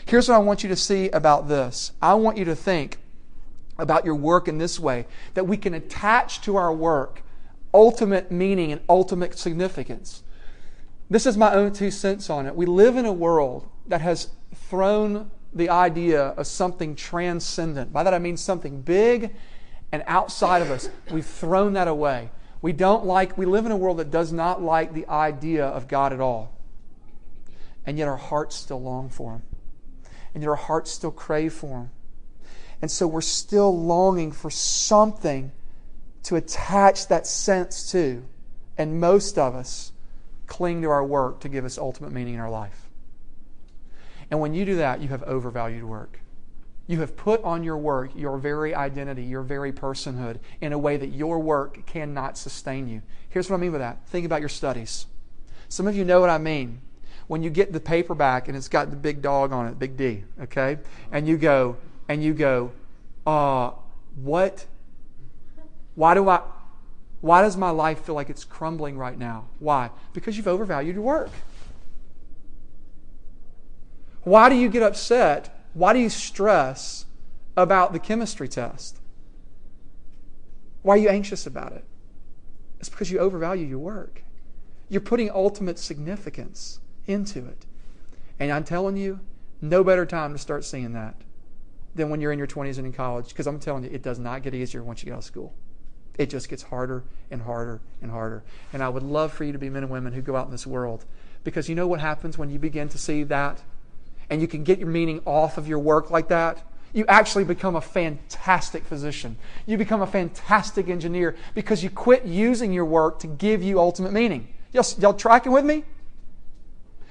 Here's 0.05 0.29
what 0.29 0.35
I 0.35 0.39
want 0.39 0.61
you 0.61 0.69
to 0.69 0.75
see 0.75 1.09
about 1.09 1.47
this 1.47 1.91
I 2.01 2.13
want 2.15 2.37
you 2.37 2.45
to 2.45 2.55
think 2.55 2.99
about 3.77 4.05
your 4.05 4.15
work 4.15 4.47
in 4.47 4.57
this 4.57 4.79
way 4.79 5.05
that 5.33 5.47
we 5.47 5.57
can 5.57 5.73
attach 5.73 6.41
to 6.41 6.55
our 6.55 6.73
work 6.73 7.23
ultimate 7.73 8.31
meaning 8.31 8.71
and 8.71 8.81
ultimate 8.87 9.37
significance. 9.37 10.23
This 11.09 11.25
is 11.25 11.35
my 11.35 11.53
own 11.53 11.73
two 11.73 11.91
cents 11.91 12.29
on 12.29 12.47
it. 12.47 12.55
We 12.55 12.65
live 12.65 12.95
in 12.95 13.05
a 13.05 13.11
world 13.11 13.69
that 13.87 13.99
has 13.99 14.29
thrown 14.69 15.29
the 15.53 15.69
idea 15.69 16.21
of 16.21 16.47
something 16.47 16.95
transcendent. 16.95 17.91
By 17.91 18.03
that 18.03 18.13
I 18.13 18.19
mean 18.19 18.37
something 18.37 18.81
big 18.81 19.35
and 19.91 20.03
outside 20.07 20.61
of 20.61 20.71
us. 20.71 20.89
We've 21.11 21.25
thrown 21.25 21.73
that 21.73 21.87
away. 21.87 22.31
We 22.61 22.71
don't 22.71 23.05
like, 23.05 23.37
we 23.37 23.45
live 23.45 23.65
in 23.65 23.71
a 23.71 23.77
world 23.77 23.97
that 23.97 24.09
does 24.09 24.31
not 24.31 24.61
like 24.61 24.93
the 24.93 25.07
idea 25.07 25.65
of 25.65 25.87
God 25.87 26.13
at 26.13 26.21
all. 26.21 26.53
And 27.85 27.97
yet 27.97 28.07
our 28.07 28.17
hearts 28.17 28.55
still 28.55 28.81
long 28.81 29.09
for 29.09 29.33
Him. 29.33 29.41
And 30.35 30.43
yet 30.43 30.49
our 30.49 30.55
hearts 30.55 30.91
still 30.91 31.11
crave 31.11 31.53
for 31.53 31.79
Him. 31.79 31.89
And 32.81 32.91
so 32.91 33.07
we're 33.07 33.21
still 33.21 33.75
longing 33.75 34.31
for 34.31 34.51
something 34.51 35.51
to 36.23 36.35
attach 36.35 37.07
that 37.07 37.25
sense 37.25 37.91
to. 37.91 38.23
And 38.77 38.99
most 38.99 39.39
of 39.39 39.55
us 39.55 39.93
cling 40.45 40.83
to 40.83 40.89
our 40.89 41.03
work 41.03 41.39
to 41.39 41.49
give 41.49 41.65
us 41.65 41.77
ultimate 41.77 42.11
meaning 42.11 42.35
in 42.35 42.39
our 42.39 42.49
life. 42.49 42.89
And 44.29 44.39
when 44.39 44.53
you 44.53 44.65
do 44.65 44.75
that, 44.75 45.01
you 45.01 45.07
have 45.07 45.23
overvalued 45.23 45.83
work. 45.83 46.19
You 46.87 46.99
have 46.99 47.15
put 47.15 47.43
on 47.43 47.63
your 47.63 47.77
work 47.77 48.11
your 48.15 48.37
very 48.37 48.75
identity, 48.75 49.23
your 49.23 49.41
very 49.41 49.71
personhood, 49.71 50.39
in 50.61 50.73
a 50.73 50.77
way 50.77 50.97
that 50.97 51.07
your 51.07 51.39
work 51.39 51.85
cannot 51.85 52.37
sustain 52.37 52.87
you. 52.87 53.01
Here's 53.29 53.49
what 53.49 53.55
I 53.55 53.59
mean 53.59 53.71
by 53.71 53.79
that. 53.79 54.05
Think 54.07 54.25
about 54.25 54.41
your 54.41 54.49
studies. 54.49 55.07
Some 55.67 55.87
of 55.87 55.95
you 55.95 56.05
know 56.05 56.19
what 56.19 56.29
I 56.29 56.37
mean. 56.37 56.81
When 57.27 57.41
you 57.41 57.49
get 57.49 57.73
the 57.73 57.79
paperback 57.79 58.47
and 58.47 58.55
it's 58.55 58.67
got 58.67 58.91
the 58.91 58.95
big 58.95 59.21
dog 59.21 59.51
on 59.51 59.67
it, 59.67 59.79
big 59.79 59.97
D, 59.97 60.23
okay? 60.41 60.77
And 61.11 61.27
you 61.27 61.37
go, 61.37 61.77
and 62.07 62.23
you 62.23 62.33
go, 62.33 62.71
uh, 63.25 63.71
what? 64.15 64.65
Why 65.95 66.13
do 66.13 66.29
I, 66.29 66.41
why 67.21 67.41
does 67.41 67.57
my 67.57 67.71
life 67.71 68.05
feel 68.05 68.15
like 68.15 68.29
it's 68.29 68.43
crumbling 68.43 68.97
right 68.97 69.17
now? 69.17 69.47
Why? 69.59 69.89
Because 70.13 70.37
you've 70.37 70.47
overvalued 70.47 70.95
your 70.95 71.03
work. 71.03 71.31
Why 74.23 74.49
do 74.49 74.55
you 74.55 74.69
get 74.69 74.83
upset? 74.83 75.55
Why 75.73 75.93
do 75.93 75.99
you 75.99 76.09
stress 76.09 77.05
about 77.57 77.93
the 77.93 77.99
chemistry 77.99 78.47
test? 78.47 78.99
Why 80.81 80.95
are 80.95 80.97
you 80.97 81.09
anxious 81.09 81.47
about 81.47 81.73
it? 81.73 81.83
It's 82.79 82.89
because 82.89 83.09
you 83.09 83.17
overvalue 83.17 83.65
your 83.65 83.79
work. 83.79 84.23
You're 84.89 85.01
putting 85.01 85.31
ultimate 85.31 85.79
significance 85.79 86.79
into 87.07 87.45
it. 87.45 87.65
And 88.39 88.51
I'm 88.51 88.63
telling 88.63 88.97
you, 88.97 89.19
no 89.61 89.83
better 89.83 90.05
time 90.05 90.33
to 90.33 90.39
start 90.39 90.65
seeing 90.65 90.93
that 90.93 91.15
than 91.95 92.09
when 92.09 92.19
you're 92.19 92.31
in 92.31 92.37
your 92.37 92.47
20s 92.47 92.77
and 92.77 92.85
in 92.85 92.93
college, 92.93 93.29
because 93.29 93.47
I'm 93.47 93.59
telling 93.59 93.83
you, 93.83 93.89
it 93.91 94.03
does 94.03 94.19
not 94.19 94.43
get 94.43 94.53
easier 94.53 94.83
once 94.83 95.01
you 95.01 95.05
get 95.05 95.13
out 95.13 95.19
of 95.19 95.23
school. 95.23 95.53
It 96.17 96.29
just 96.29 96.49
gets 96.49 96.63
harder 96.63 97.03
and 97.31 97.41
harder 97.41 97.81
and 98.01 98.11
harder. 98.11 98.43
And 98.73 98.83
I 98.83 98.89
would 98.89 99.03
love 99.03 99.33
for 99.33 99.43
you 99.43 99.51
to 99.51 99.57
be 99.57 99.69
men 99.69 99.83
and 99.83 99.91
women 99.91 100.13
who 100.13 100.21
go 100.21 100.35
out 100.35 100.45
in 100.45 100.51
this 100.51 100.67
world, 100.67 101.05
because 101.43 101.69
you 101.69 101.75
know 101.75 101.87
what 101.87 101.99
happens 101.99 102.37
when 102.37 102.49
you 102.49 102.59
begin 102.59 102.89
to 102.89 102.97
see 102.97 103.23
that 103.23 103.61
and 104.29 104.41
you 104.41 104.47
can 104.47 104.63
get 104.63 104.79
your 104.79 104.87
meaning 104.87 105.21
off 105.25 105.57
of 105.57 105.67
your 105.67 105.79
work 105.79 106.11
like 106.11 106.27
that? 106.29 106.61
You 106.93 107.05
actually 107.07 107.43
become 107.43 107.75
a 107.75 107.81
fantastic 107.81 108.85
physician. 108.85 109.37
You 109.65 109.77
become 109.77 110.01
a 110.01 110.07
fantastic 110.07 110.87
engineer 110.87 111.35
because 111.53 111.83
you 111.83 111.89
quit 111.89 112.25
using 112.25 112.71
your 112.71 112.85
work 112.85 113.19
to 113.19 113.27
give 113.27 113.61
you 113.61 113.79
ultimate 113.79 114.13
meaning. 114.13 114.47
Y'all, 114.71 114.85
y'all 114.99 115.13
tracking 115.13 115.51
with 115.51 115.65
me? 115.65 115.83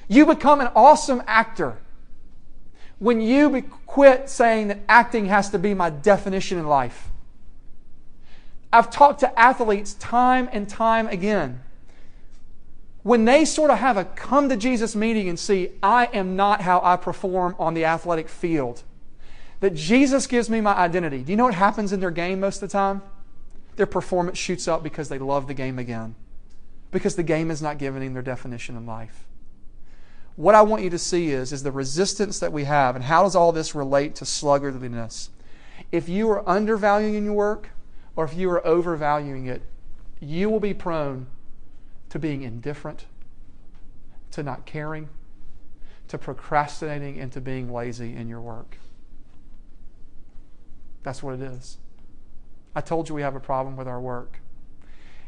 You 0.08 0.26
become 0.26 0.60
an 0.60 0.70
awesome 0.74 1.22
actor 1.26 1.78
when 2.98 3.20
you 3.20 3.62
quit 3.86 4.28
saying 4.28 4.68
that 4.68 4.78
acting 4.88 5.26
has 5.26 5.50
to 5.50 5.58
be 5.58 5.74
my 5.74 5.90
definition 5.90 6.58
in 6.58 6.66
life. 6.66 7.10
I've 8.72 8.90
talked 8.90 9.20
to 9.20 9.38
athletes 9.38 9.94
time 9.94 10.48
and 10.52 10.68
time 10.68 11.06
again. 11.08 11.62
When 13.02 13.24
they 13.24 13.44
sort 13.44 13.70
of 13.70 13.78
have 13.78 13.96
a 13.96 14.04
come 14.04 14.48
to 14.48 14.56
Jesus 14.56 14.96
meeting 14.96 15.28
and 15.28 15.38
see, 15.38 15.70
I 15.82 16.06
am 16.06 16.36
not 16.36 16.62
how 16.62 16.80
I 16.82 16.96
perform 16.96 17.54
on 17.58 17.74
the 17.74 17.84
athletic 17.84 18.28
field, 18.28 18.82
that 19.60 19.74
Jesus 19.74 20.26
gives 20.26 20.48
me 20.48 20.60
my 20.60 20.74
identity. 20.74 21.22
Do 21.22 21.30
you 21.30 21.36
know 21.36 21.44
what 21.44 21.54
happens 21.54 21.92
in 21.92 22.00
their 22.00 22.10
game 22.10 22.40
most 22.40 22.62
of 22.62 22.68
the 22.68 22.72
time? 22.72 23.02
Their 23.76 23.86
performance 23.86 24.38
shoots 24.38 24.66
up 24.66 24.82
because 24.82 25.08
they 25.08 25.18
love 25.18 25.46
the 25.46 25.54
game 25.54 25.78
again, 25.78 26.14
because 26.90 27.16
the 27.16 27.22
game 27.22 27.50
is 27.50 27.60
not 27.60 27.78
giving 27.78 28.00
them 28.02 28.14
their 28.14 28.22
definition 28.22 28.76
in 28.76 28.86
life 28.86 29.26
what 30.36 30.54
I 30.54 30.62
want 30.62 30.82
you 30.82 30.90
to 30.90 30.98
see 30.98 31.30
is, 31.30 31.52
is 31.52 31.62
the 31.62 31.70
resistance 31.70 32.38
that 32.40 32.52
we 32.52 32.64
have 32.64 32.96
and 32.96 33.04
how 33.04 33.22
does 33.22 33.36
all 33.36 33.52
this 33.52 33.74
relate 33.74 34.14
to 34.16 34.24
sluggardliness. 34.24 35.28
If 35.92 36.08
you 36.08 36.28
are 36.30 36.48
undervaluing 36.48 37.24
your 37.24 37.34
work 37.34 37.70
or 38.16 38.24
if 38.24 38.34
you 38.34 38.50
are 38.50 38.66
overvaluing 38.66 39.46
it, 39.46 39.62
you 40.20 40.50
will 40.50 40.60
be 40.60 40.74
prone 40.74 41.26
to 42.08 42.18
being 42.18 42.42
indifferent, 42.42 43.06
to 44.32 44.42
not 44.42 44.66
caring, 44.66 45.08
to 46.08 46.18
procrastinating, 46.18 47.18
and 47.20 47.32
to 47.32 47.40
being 47.40 47.72
lazy 47.72 48.14
in 48.14 48.28
your 48.28 48.40
work. 48.40 48.78
That's 51.02 51.22
what 51.22 51.34
it 51.34 51.42
is. 51.42 51.78
I 52.74 52.80
told 52.80 53.08
you 53.08 53.14
we 53.14 53.22
have 53.22 53.36
a 53.36 53.40
problem 53.40 53.76
with 53.76 53.86
our 53.86 54.00
work. 54.00 54.40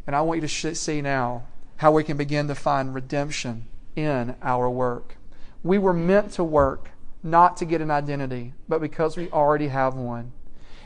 And 0.06 0.16
I 0.16 0.20
want 0.22 0.42
you 0.42 0.48
to 0.48 0.74
see 0.74 1.00
now 1.00 1.44
how 1.76 1.92
we 1.92 2.02
can 2.02 2.16
begin 2.16 2.48
to 2.48 2.54
find 2.54 2.94
redemption 2.94 3.66
in 3.96 4.36
our 4.42 4.70
work. 4.70 5.16
We 5.64 5.78
were 5.78 5.92
meant 5.92 6.32
to 6.32 6.44
work 6.44 6.90
not 7.22 7.56
to 7.56 7.64
get 7.64 7.80
an 7.80 7.90
identity, 7.90 8.52
but 8.68 8.80
because 8.80 9.16
we 9.16 9.30
already 9.30 9.68
have 9.68 9.94
one. 9.94 10.32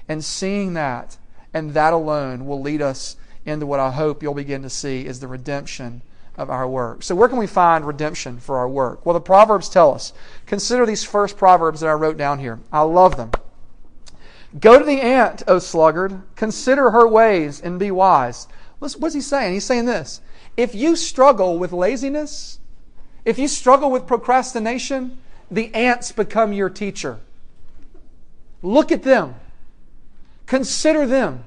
And 0.09 0.25
seeing 0.25 0.73
that 0.75 1.19
and 1.53 1.75
that 1.75 1.93
alone 1.93 2.47
will 2.47 2.61
lead 2.61 2.81
us 2.81 3.17
into 3.45 3.67
what 3.67 3.81
I 3.81 3.91
hope 3.91 4.23
you'll 4.23 4.35
begin 4.35 4.63
to 4.63 4.71
see 4.71 5.07
is 5.07 5.21
the 5.21 5.29
redemption 5.29 6.03
of 6.37 6.49
our 6.49 6.67
work. 6.69 7.03
So, 7.03 7.15
where 7.15 7.29
can 7.29 7.39
we 7.39 7.47
find 7.47 7.87
redemption 7.87 8.39
for 8.39 8.57
our 8.59 8.69
work? 8.69 9.05
Well, 9.05 9.15
the 9.15 9.21
Proverbs 9.21 9.69
tell 9.69 9.93
us. 9.93 10.13
Consider 10.47 10.87
these 10.87 11.05
first 11.05 11.37
Proverbs 11.37 11.81
that 11.81 11.89
I 11.89 11.93
wrote 11.93 12.17
down 12.17 12.39
here. 12.39 12.61
I 12.73 12.83
love 12.83 13.17
them. 13.17 13.33
Go 14.59 14.79
to 14.79 14.85
the 14.85 15.01
ant, 15.01 15.43
O 15.47 15.59
sluggard. 15.59 16.23
Consider 16.37 16.91
her 16.91 17.07
ways 17.07 17.61
and 17.61 17.79
be 17.79 17.91
wise. 17.91 18.49
What's, 18.79 19.15
he 19.15 19.21
saying? 19.21 19.53
He's 19.53 19.65
saying 19.65 19.85
this. 19.85 20.21
If 20.57 20.75
you 20.75 20.97
struggle 20.97 21.59
with 21.59 21.73
laziness, 21.73 22.59
if 23.25 23.39
you 23.39 23.49
struggle 23.49 23.91
with 23.91 24.07
procrastination, 24.07 25.19
the 25.51 25.75
ants 25.75 26.13
become 26.13 26.53
your 26.53 26.71
teacher. 26.71 27.19
Look 28.63 28.93
at 28.93 29.03
them. 29.03 29.35
Consider 30.47 31.07
them. 31.07 31.45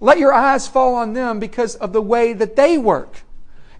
Let 0.00 0.18
your 0.18 0.32
eyes 0.32 0.68
fall 0.68 0.94
on 0.94 1.12
them 1.12 1.40
because 1.40 1.74
of 1.76 1.92
the 1.92 2.02
way 2.02 2.32
that 2.32 2.56
they 2.56 2.78
work. 2.78 3.22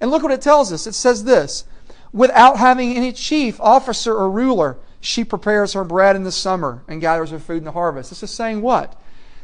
And 0.01 0.11
look 0.11 0.23
what 0.23 0.33
it 0.33 0.43
tells 0.43 0.73
us. 0.73 0.87
It 0.87 0.95
says 0.95 1.25
this 1.25 1.65
Without 2.13 2.59
having 2.59 2.95
any 2.95 3.13
chief, 3.13 3.61
officer, 3.61 4.15
or 4.15 4.31
ruler, 4.31 4.79
she 5.01 5.25
prepares 5.25 5.75
her 5.75 5.85
bread 5.85 6.17
in 6.17 6.25
the 6.25 6.33
summer 6.33 6.83
and 6.89 7.01
gathers 7.01 7.31
her 7.31 7.39
food 7.39 7.59
in 7.59 7.65
the 7.65 7.73
harvest. 7.73 8.11
This 8.11 8.23
is 8.23 8.31
saying 8.31 8.63
what? 8.63 9.01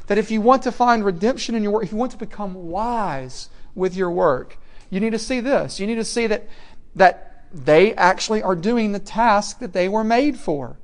That 0.06 0.18
if 0.18 0.30
you 0.30 0.40
want 0.40 0.62
to 0.64 0.72
find 0.72 1.04
redemption 1.04 1.54
in 1.54 1.62
your 1.62 1.72
work, 1.72 1.84
if 1.84 1.92
you 1.92 1.98
want 1.98 2.12
to 2.12 2.18
become 2.18 2.68
wise 2.68 3.48
with 3.74 3.94
your 3.94 4.10
work, 4.10 4.58
you 4.90 5.00
need 5.00 5.10
to 5.10 5.18
see 5.18 5.40
this. 5.40 5.80
You 5.80 5.86
need 5.86 5.94
to 5.96 6.04
see 6.04 6.26
that 6.26 6.48
that 6.94 7.44
they 7.52 7.94
actually 7.94 8.42
are 8.42 8.56
doing 8.56 8.92
the 8.92 8.98
task 8.98 9.58
that 9.60 9.72
they 9.72 9.88
were 9.88 10.04
made 10.04 10.38
for. 10.38 10.76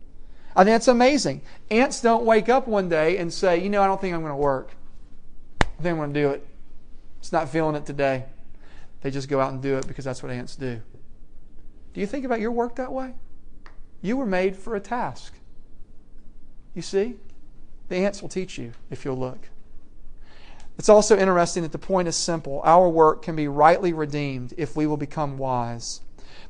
I 0.54 0.64
think 0.64 0.74
that's 0.74 0.88
amazing. 0.88 1.42
Ants 1.70 2.00
don't 2.00 2.24
wake 2.24 2.48
up 2.48 2.66
one 2.66 2.88
day 2.88 3.18
and 3.18 3.32
say, 3.32 3.62
you 3.62 3.70
know, 3.70 3.82
I 3.82 3.86
don't 3.86 4.00
think 4.00 4.14
I'm 4.14 4.20
going 4.20 4.32
to 4.32 4.36
work. 4.36 4.70
I 5.60 5.82
think 5.82 5.92
I'm 5.92 5.96
going 5.96 6.12
to 6.12 6.20
do 6.20 6.30
it. 6.30 6.46
It's 7.18 7.32
not 7.32 7.48
feeling 7.48 7.76
it 7.76 7.86
today. 7.86 8.24
They 9.02 9.10
just 9.10 9.28
go 9.28 9.40
out 9.40 9.52
and 9.52 9.62
do 9.62 9.76
it 9.76 9.86
because 9.86 10.04
that's 10.04 10.22
what 10.22 10.32
ants 10.32 10.56
do. 10.56 10.80
Do 11.94 12.00
you 12.00 12.06
think 12.06 12.24
about 12.24 12.40
your 12.40 12.52
work 12.52 12.76
that 12.76 12.92
way? 12.92 13.14
You 14.02 14.16
were 14.16 14.26
made 14.26 14.56
for 14.56 14.74
a 14.74 14.80
task. 14.80 15.34
You 16.74 16.82
see? 16.82 17.16
The 17.88 17.96
ants 17.96 18.22
will 18.22 18.28
teach 18.28 18.58
you 18.58 18.72
if 18.90 19.04
you'll 19.04 19.18
look. 19.18 19.48
It's 20.80 20.88
also 20.88 21.18
interesting 21.18 21.62
that 21.62 21.72
the 21.72 21.78
point 21.78 22.08
is 22.08 22.16
simple. 22.16 22.62
Our 22.64 22.88
work 22.88 23.20
can 23.20 23.36
be 23.36 23.46
rightly 23.46 23.92
redeemed 23.92 24.54
if 24.56 24.76
we 24.76 24.86
will 24.86 24.96
become 24.96 25.36
wise. 25.36 26.00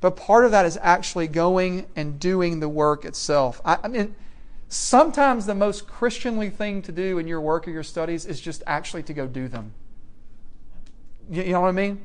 But 0.01 0.17
part 0.17 0.45
of 0.45 0.53
that 0.53 0.65
is 0.65 0.79
actually 0.83 1.27
going 1.27 1.89
and 1.97 2.21
doing 2.21 2.61
the 2.61 2.69
work 2.69 3.05
itself. 3.05 3.61
I, 3.65 3.79
I 3.83 3.89
mean, 3.89 4.15
sometimes 4.69 5.47
the 5.47 5.55
most 5.57 5.89
Christianly 5.89 6.49
thing 6.49 6.81
to 6.83 6.93
do 6.93 7.19
in 7.19 7.27
your 7.27 7.41
work 7.41 7.67
or 7.67 7.73
your 7.73 7.83
studies 7.83 8.25
is 8.25 8.41
just 8.41 8.63
actually 8.69 9.03
to 9.03 9.13
go 9.13 9.27
do 9.27 9.49
them. 9.49 9.73
You, 11.29 11.43
you 11.43 11.53
know 11.53 11.63
what 11.63 11.67
I 11.67 11.73
mean? 11.73 12.01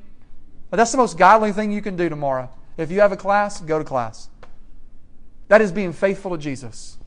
But 0.72 0.78
that's 0.78 0.92
the 0.92 0.98
most 0.98 1.20
godly 1.20 1.52
thing 1.52 1.72
you 1.72 1.84
can 1.84 1.96
do 1.96 2.10
tomorrow. 2.10 2.50
If 2.76 2.90
you 2.90 3.02
have 3.02 3.12
a 3.12 3.18
class, 3.18 3.62
go 3.62 3.78
to 3.78 3.86
class. 3.86 4.30
That 5.50 5.62
is 5.62 5.72
being 5.72 5.94
faithful 5.94 6.32
to 6.32 6.40
Jesus 6.40 6.98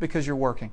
because 0.00 0.26
you're 0.26 0.34
working. 0.34 0.72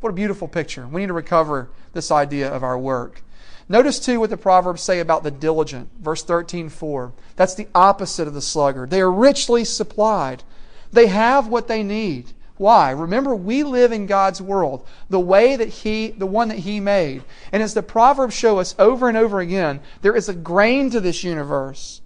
What 0.00 0.10
a 0.10 0.12
beautiful 0.12 0.48
picture. 0.48 0.86
We 0.86 1.00
need 1.00 1.08
to 1.08 1.12
recover 1.12 1.68
this 1.92 2.10
idea 2.10 2.50
of 2.50 2.62
our 2.62 2.78
work. 2.78 3.22
Notice 3.68 3.98
too 3.98 4.20
what 4.20 4.30
the 4.30 4.36
Proverbs 4.36 4.82
say 4.82 5.00
about 5.00 5.24
the 5.24 5.30
diligent. 5.30 5.88
Verse 6.00 6.22
13, 6.22 6.68
4. 6.68 7.12
That's 7.34 7.54
the 7.54 7.68
opposite 7.74 8.28
of 8.28 8.34
the 8.34 8.42
sluggard. 8.42 8.90
They 8.90 9.00
are 9.00 9.10
richly 9.10 9.64
supplied. 9.64 10.44
They 10.92 11.08
have 11.08 11.48
what 11.48 11.66
they 11.66 11.82
need. 11.82 12.32
Why? 12.58 12.90
Remember, 12.90 13.34
we 13.34 13.64
live 13.64 13.92
in 13.92 14.06
God's 14.06 14.40
world, 14.40 14.86
the 15.10 15.20
way 15.20 15.56
that 15.56 15.68
He, 15.68 16.08
the 16.08 16.26
one 16.26 16.48
that 16.48 16.60
He 16.60 16.80
made. 16.80 17.22
And 17.52 17.62
as 17.62 17.74
the 17.74 17.82
Proverbs 17.82 18.34
show 18.34 18.58
us 18.58 18.74
over 18.78 19.08
and 19.08 19.18
over 19.18 19.40
again, 19.40 19.80
there 20.00 20.16
is 20.16 20.28
a 20.28 20.34
grain 20.34 20.88
to 20.90 21.00
this 21.00 21.22
universe. 21.22 22.00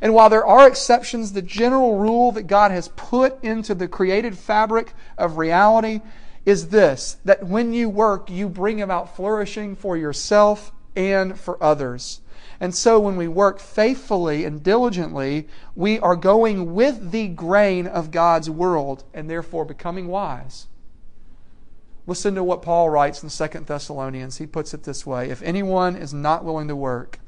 And 0.00 0.14
while 0.14 0.30
there 0.30 0.46
are 0.46 0.66
exceptions, 0.66 1.32
the 1.32 1.42
general 1.42 1.98
rule 1.98 2.32
that 2.32 2.44
God 2.44 2.70
has 2.70 2.88
put 2.88 3.42
into 3.44 3.74
the 3.74 3.86
created 3.86 4.38
fabric 4.38 4.94
of 5.18 5.36
reality 5.36 6.00
is 6.44 6.68
this 6.68 7.18
that 7.24 7.46
when 7.46 7.72
you 7.72 7.88
work, 7.88 8.30
you 8.30 8.48
bring 8.48 8.80
about 8.80 9.14
flourishing 9.14 9.76
for 9.76 9.96
yourself 9.96 10.72
and 10.96 11.38
for 11.38 11.62
others. 11.62 12.20
And 12.60 12.74
so 12.74 13.00
when 13.00 13.16
we 13.16 13.26
work 13.26 13.58
faithfully 13.58 14.44
and 14.44 14.62
diligently, 14.62 15.48
we 15.74 15.98
are 15.98 16.14
going 16.14 16.74
with 16.74 17.10
the 17.10 17.28
grain 17.28 17.88
of 17.88 18.12
God's 18.12 18.48
world 18.48 19.04
and 19.12 19.28
therefore 19.28 19.64
becoming 19.64 20.06
wise. 20.06 20.68
Listen 22.06 22.34
to 22.34 22.44
what 22.44 22.62
Paul 22.62 22.90
writes 22.90 23.22
in 23.22 23.30
2 23.30 23.60
Thessalonians. 23.60 24.38
He 24.38 24.46
puts 24.46 24.74
it 24.74 24.84
this 24.84 25.06
way 25.06 25.30
If 25.30 25.42
anyone 25.42 25.96
is 25.96 26.12
not 26.12 26.44
willing 26.44 26.68
to 26.68 26.76
work, 26.76 27.18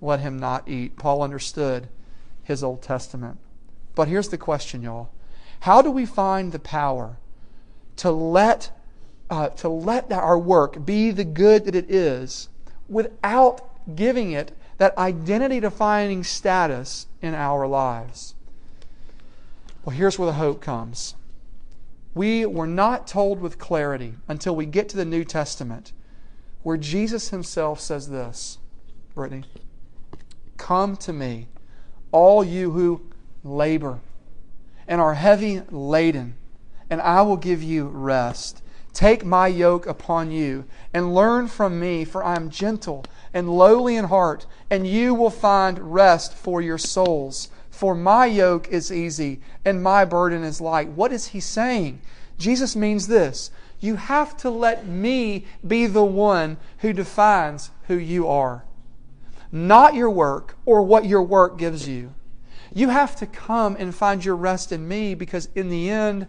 let 0.00 0.20
him 0.20 0.38
not 0.38 0.68
eat. 0.68 0.96
Paul 0.96 1.22
understood 1.22 1.88
his 2.42 2.64
Old 2.64 2.82
Testament. 2.82 3.38
But 3.94 4.08
here's 4.08 4.28
the 4.28 4.38
question, 4.38 4.82
y'all. 4.82 5.10
How 5.60 5.82
do 5.82 5.90
we 5.90 6.06
find 6.06 6.52
the 6.52 6.58
power 6.58 7.18
to 8.00 8.10
let, 8.10 8.70
uh, 9.28 9.50
to 9.50 9.68
let 9.68 10.10
our 10.10 10.38
work 10.38 10.86
be 10.86 11.10
the 11.10 11.24
good 11.24 11.66
that 11.66 11.74
it 11.74 11.90
is 11.90 12.48
without 12.88 13.94
giving 13.94 14.32
it 14.32 14.52
that 14.78 14.96
identity 14.96 15.60
defining 15.60 16.24
status 16.24 17.06
in 17.20 17.34
our 17.34 17.66
lives. 17.66 18.34
Well, 19.84 19.94
here's 19.94 20.18
where 20.18 20.24
the 20.24 20.32
hope 20.32 20.62
comes. 20.62 21.14
We 22.14 22.46
were 22.46 22.66
not 22.66 23.06
told 23.06 23.38
with 23.38 23.58
clarity 23.58 24.14
until 24.28 24.56
we 24.56 24.64
get 24.64 24.88
to 24.88 24.96
the 24.96 25.04
New 25.04 25.22
Testament, 25.22 25.92
where 26.62 26.78
Jesus 26.78 27.28
himself 27.28 27.80
says 27.80 28.08
this 28.08 28.56
Brittany, 29.14 29.44
come 30.56 30.96
to 30.96 31.12
me, 31.12 31.48
all 32.12 32.42
you 32.42 32.70
who 32.70 33.02
labor 33.44 34.00
and 34.88 35.02
are 35.02 35.14
heavy 35.14 35.60
laden, 35.70 36.36
and 36.90 37.00
I 37.00 37.22
will 37.22 37.36
give 37.36 37.62
you 37.62 37.86
rest. 37.86 38.62
Take 38.92 39.24
my 39.24 39.46
yoke 39.46 39.86
upon 39.86 40.32
you 40.32 40.64
and 40.92 41.14
learn 41.14 41.46
from 41.46 41.78
me, 41.78 42.04
for 42.04 42.24
I 42.24 42.34
am 42.34 42.50
gentle 42.50 43.04
and 43.32 43.48
lowly 43.48 43.96
in 43.96 44.06
heart, 44.06 44.46
and 44.68 44.86
you 44.86 45.14
will 45.14 45.30
find 45.30 45.94
rest 45.94 46.34
for 46.34 46.60
your 46.60 46.78
souls. 46.78 47.48
For 47.70 47.94
my 47.94 48.26
yoke 48.26 48.68
is 48.68 48.92
easy 48.92 49.40
and 49.64 49.82
my 49.82 50.04
burden 50.04 50.42
is 50.42 50.60
light. 50.60 50.88
What 50.88 51.12
is 51.12 51.28
he 51.28 51.40
saying? 51.40 52.02
Jesus 52.36 52.74
means 52.74 53.06
this 53.06 53.50
you 53.78 53.96
have 53.96 54.36
to 54.38 54.50
let 54.50 54.86
me 54.86 55.46
be 55.66 55.86
the 55.86 56.04
one 56.04 56.58
who 56.78 56.92
defines 56.92 57.70
who 57.86 57.96
you 57.96 58.28
are, 58.28 58.64
not 59.50 59.94
your 59.94 60.10
work 60.10 60.56
or 60.66 60.82
what 60.82 61.06
your 61.06 61.22
work 61.22 61.56
gives 61.56 61.88
you. 61.88 62.12
You 62.72 62.90
have 62.90 63.16
to 63.16 63.26
come 63.26 63.76
and 63.78 63.94
find 63.94 64.24
your 64.24 64.36
rest 64.36 64.70
in 64.70 64.86
me 64.86 65.14
because, 65.14 65.48
in 65.54 65.70
the 65.70 65.90
end, 65.90 66.28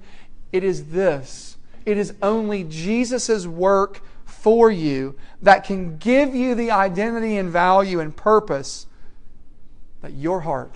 it 0.51 0.63
is 0.63 0.87
this. 0.87 1.57
It 1.85 1.97
is 1.97 2.13
only 2.21 2.63
Jesus' 2.63 3.47
work 3.47 4.01
for 4.25 4.71
you 4.71 5.15
that 5.41 5.63
can 5.63 5.97
give 5.97 6.35
you 6.35 6.55
the 6.55 6.71
identity 6.71 7.37
and 7.37 7.49
value 7.49 7.99
and 7.99 8.15
purpose 8.15 8.87
that 10.01 10.13
your 10.13 10.41
heart 10.41 10.75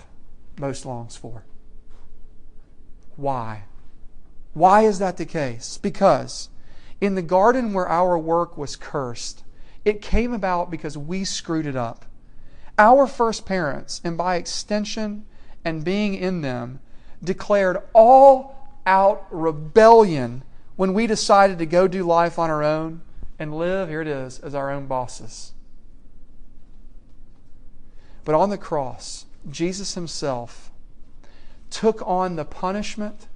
most 0.58 0.86
longs 0.86 1.16
for. 1.16 1.44
Why? 3.16 3.64
Why 4.54 4.82
is 4.82 4.98
that 4.98 5.16
the 5.16 5.26
case? 5.26 5.78
Because 5.78 6.48
in 7.00 7.14
the 7.14 7.22
garden 7.22 7.72
where 7.72 7.88
our 7.88 8.16
work 8.18 8.56
was 8.56 8.76
cursed, 8.76 9.44
it 9.84 10.02
came 10.02 10.32
about 10.32 10.70
because 10.70 10.96
we 10.96 11.24
screwed 11.24 11.66
it 11.66 11.76
up. 11.76 12.06
Our 12.78 13.06
first 13.06 13.46
parents, 13.46 14.00
and 14.04 14.16
by 14.16 14.36
extension 14.36 15.26
and 15.64 15.84
being 15.84 16.14
in 16.14 16.42
them, 16.42 16.80
declared 17.22 17.78
all 17.92 18.55
out 18.86 19.26
rebellion 19.30 20.42
when 20.76 20.94
we 20.94 21.06
decided 21.06 21.58
to 21.58 21.66
go 21.66 21.88
do 21.88 22.04
life 22.04 22.38
on 22.38 22.50
our 22.50 22.62
own 22.62 23.02
and 23.38 23.56
live, 23.56 23.88
here 23.88 24.00
it 24.00 24.08
is, 24.08 24.38
as 24.38 24.54
our 24.54 24.70
own 24.70 24.86
bosses. 24.86 25.52
But 28.24 28.34
on 28.34 28.50
the 28.50 28.58
cross, 28.58 29.26
Jesus 29.48 29.94
himself 29.94 30.70
took 31.70 32.02
on 32.06 32.36
the 32.36 32.44
punishment 32.44 33.26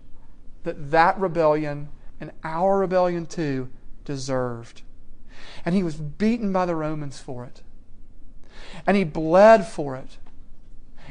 that 0.64 0.90
that 0.90 1.18
rebellion 1.18 1.88
and 2.20 2.32
our 2.44 2.78
rebellion 2.78 3.26
too 3.26 3.68
deserved. 4.04 4.82
And 5.64 5.74
he 5.74 5.82
was 5.82 5.96
beaten 5.96 6.52
by 6.52 6.66
the 6.66 6.74
Romans 6.74 7.18
for 7.18 7.44
it. 7.44 7.62
And 8.86 8.96
he 8.96 9.04
bled 9.04 9.66
for 9.66 9.96
it. 9.96 10.18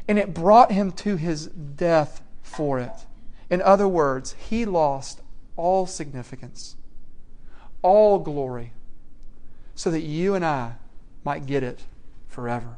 And 0.08 0.18
it 0.18 0.34
brought 0.34 0.72
him 0.72 0.92
to 0.94 1.16
his 1.16 1.48
death 1.48 2.22
for 2.42 2.80
it. 2.80 3.06
In 3.50 3.62
other 3.62 3.88
words, 3.88 4.36
he 4.50 4.66
lost 4.66 5.22
all 5.56 5.86
significance, 5.86 6.76
all 7.82 8.20
glory, 8.20 8.74
so 9.76 9.90
that 9.92 10.02
you 10.02 10.36
and 10.36 10.46
I 10.46 10.74
might 11.24 11.46
get 11.46 11.64
it 11.64 11.84
forever. 12.28 12.78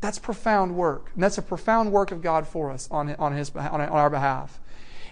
That's 0.00 0.18
profound 0.18 0.74
work. 0.76 1.10
And 1.14 1.22
that's 1.22 1.38
a 1.38 1.42
profound 1.42 1.92
work 1.92 2.10
of 2.10 2.22
God 2.22 2.46
for 2.46 2.70
us 2.70 2.88
on, 2.90 3.14
on, 3.16 3.32
his, 3.34 3.50
on 3.54 3.80
our 3.80 4.10
behalf. 4.10 4.60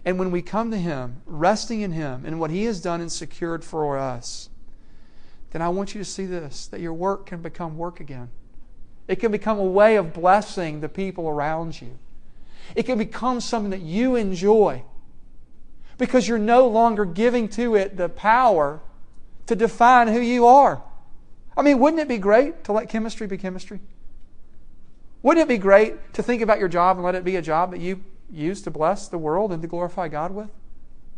And 0.05 0.19
when 0.19 0.31
we 0.31 0.43
come 0.43 0.71
to 0.71 0.79
Him, 0.79 1.23
resting 1.27 1.83
in 1.83 1.93
Him 1.93 2.25
and 2.25 2.41
what 2.41 2.51
He 2.51 2.65
has 2.65 2.81
done 2.81 3.01
and 3.01 3.13
secured 3.13 3.65
for 3.65 3.99
us, 3.99 4.49
then 5.51 5.63
I 5.63 5.69
want 5.69 5.95
you 5.95 6.01
to 6.01 6.05
see 6.05 6.27
this 6.27 6.67
that 6.69 6.81
your 6.81 6.95
work 6.95 7.27
can 7.27 7.43
become 7.43 7.77
work 7.77 8.01
again. 8.01 8.31
It 9.09 9.17
can 9.17 9.33
become 9.33 9.59
a 9.59 9.65
way 9.65 9.97
of 9.97 10.15
blessing 10.15 10.81
the 10.81 10.89
people 10.89 11.29
around 11.29 11.81
you. 11.81 11.99
It 12.75 12.85
can 12.85 12.99
become 12.99 13.41
something 13.41 13.71
that 13.71 13.81
you 13.81 14.17
enjoy 14.17 14.83
because 15.99 16.27
you're 16.27 16.39
no 16.39 16.67
longer 16.67 17.05
giving 17.05 17.49
to 17.51 17.75
it 17.75 17.97
the 17.97 18.09
power 18.09 18.81
to 19.47 19.55
define 19.55 20.09
who 20.09 20.21
you 20.21 20.47
are. 20.47 20.83
I 21.57 21.63
mean, 21.63 21.79
wouldn't 21.79 22.01
it 22.01 22.09
be 22.09 22.19
great 22.19 22.65
to 22.65 22.73
let 22.73 22.89
chemistry 22.89 23.27
be 23.27 23.37
chemistry? 23.37 23.81
Wouldn't 25.23 25.45
it 25.45 25.49
be 25.49 25.59
great 25.59 26.15
to 26.15 26.23
think 26.23 26.41
about 26.41 26.59
your 26.59 26.69
job 26.69 26.97
and 26.97 27.05
let 27.05 27.15
it 27.15 27.25
be 27.25 27.37
a 27.37 27.43
job 27.43 27.73
that 27.73 27.81
you 27.81 28.03
use 28.31 28.63
to 28.63 28.71
bless 28.71 29.09
the 29.09 29.19
world 29.19 29.53
and 29.53 29.61
to 29.61 29.69
glorify 29.69 30.09
God 30.09 30.33
with? 30.33 30.49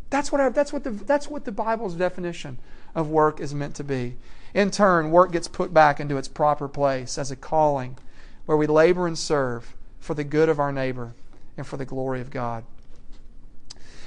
That's 0.09 0.31
what, 0.31 0.53
that's, 0.53 0.73
what 0.73 0.83
the, 0.83 0.91
that's 0.91 1.29
what 1.29 1.45
the 1.45 1.51
Bible's 1.51 1.95
definition 1.95 2.57
of 2.93 3.09
work 3.09 3.39
is 3.39 3.53
meant 3.53 3.75
to 3.75 3.83
be. 3.83 4.17
In 4.53 4.69
turn, 4.69 5.11
work 5.11 5.31
gets 5.31 5.47
put 5.47 5.73
back 5.73 5.99
into 5.99 6.17
its 6.17 6.27
proper 6.27 6.67
place 6.67 7.17
as 7.17 7.31
a 7.31 7.35
calling 7.35 7.97
where 8.45 8.57
we 8.57 8.67
labor 8.67 9.07
and 9.07 9.17
serve 9.17 9.75
for 9.99 10.13
the 10.13 10.23
good 10.23 10.49
of 10.49 10.59
our 10.59 10.71
neighbor 10.71 11.13
and 11.57 11.65
for 11.65 11.77
the 11.77 11.85
glory 11.85 12.21
of 12.21 12.29
God. 12.29 12.63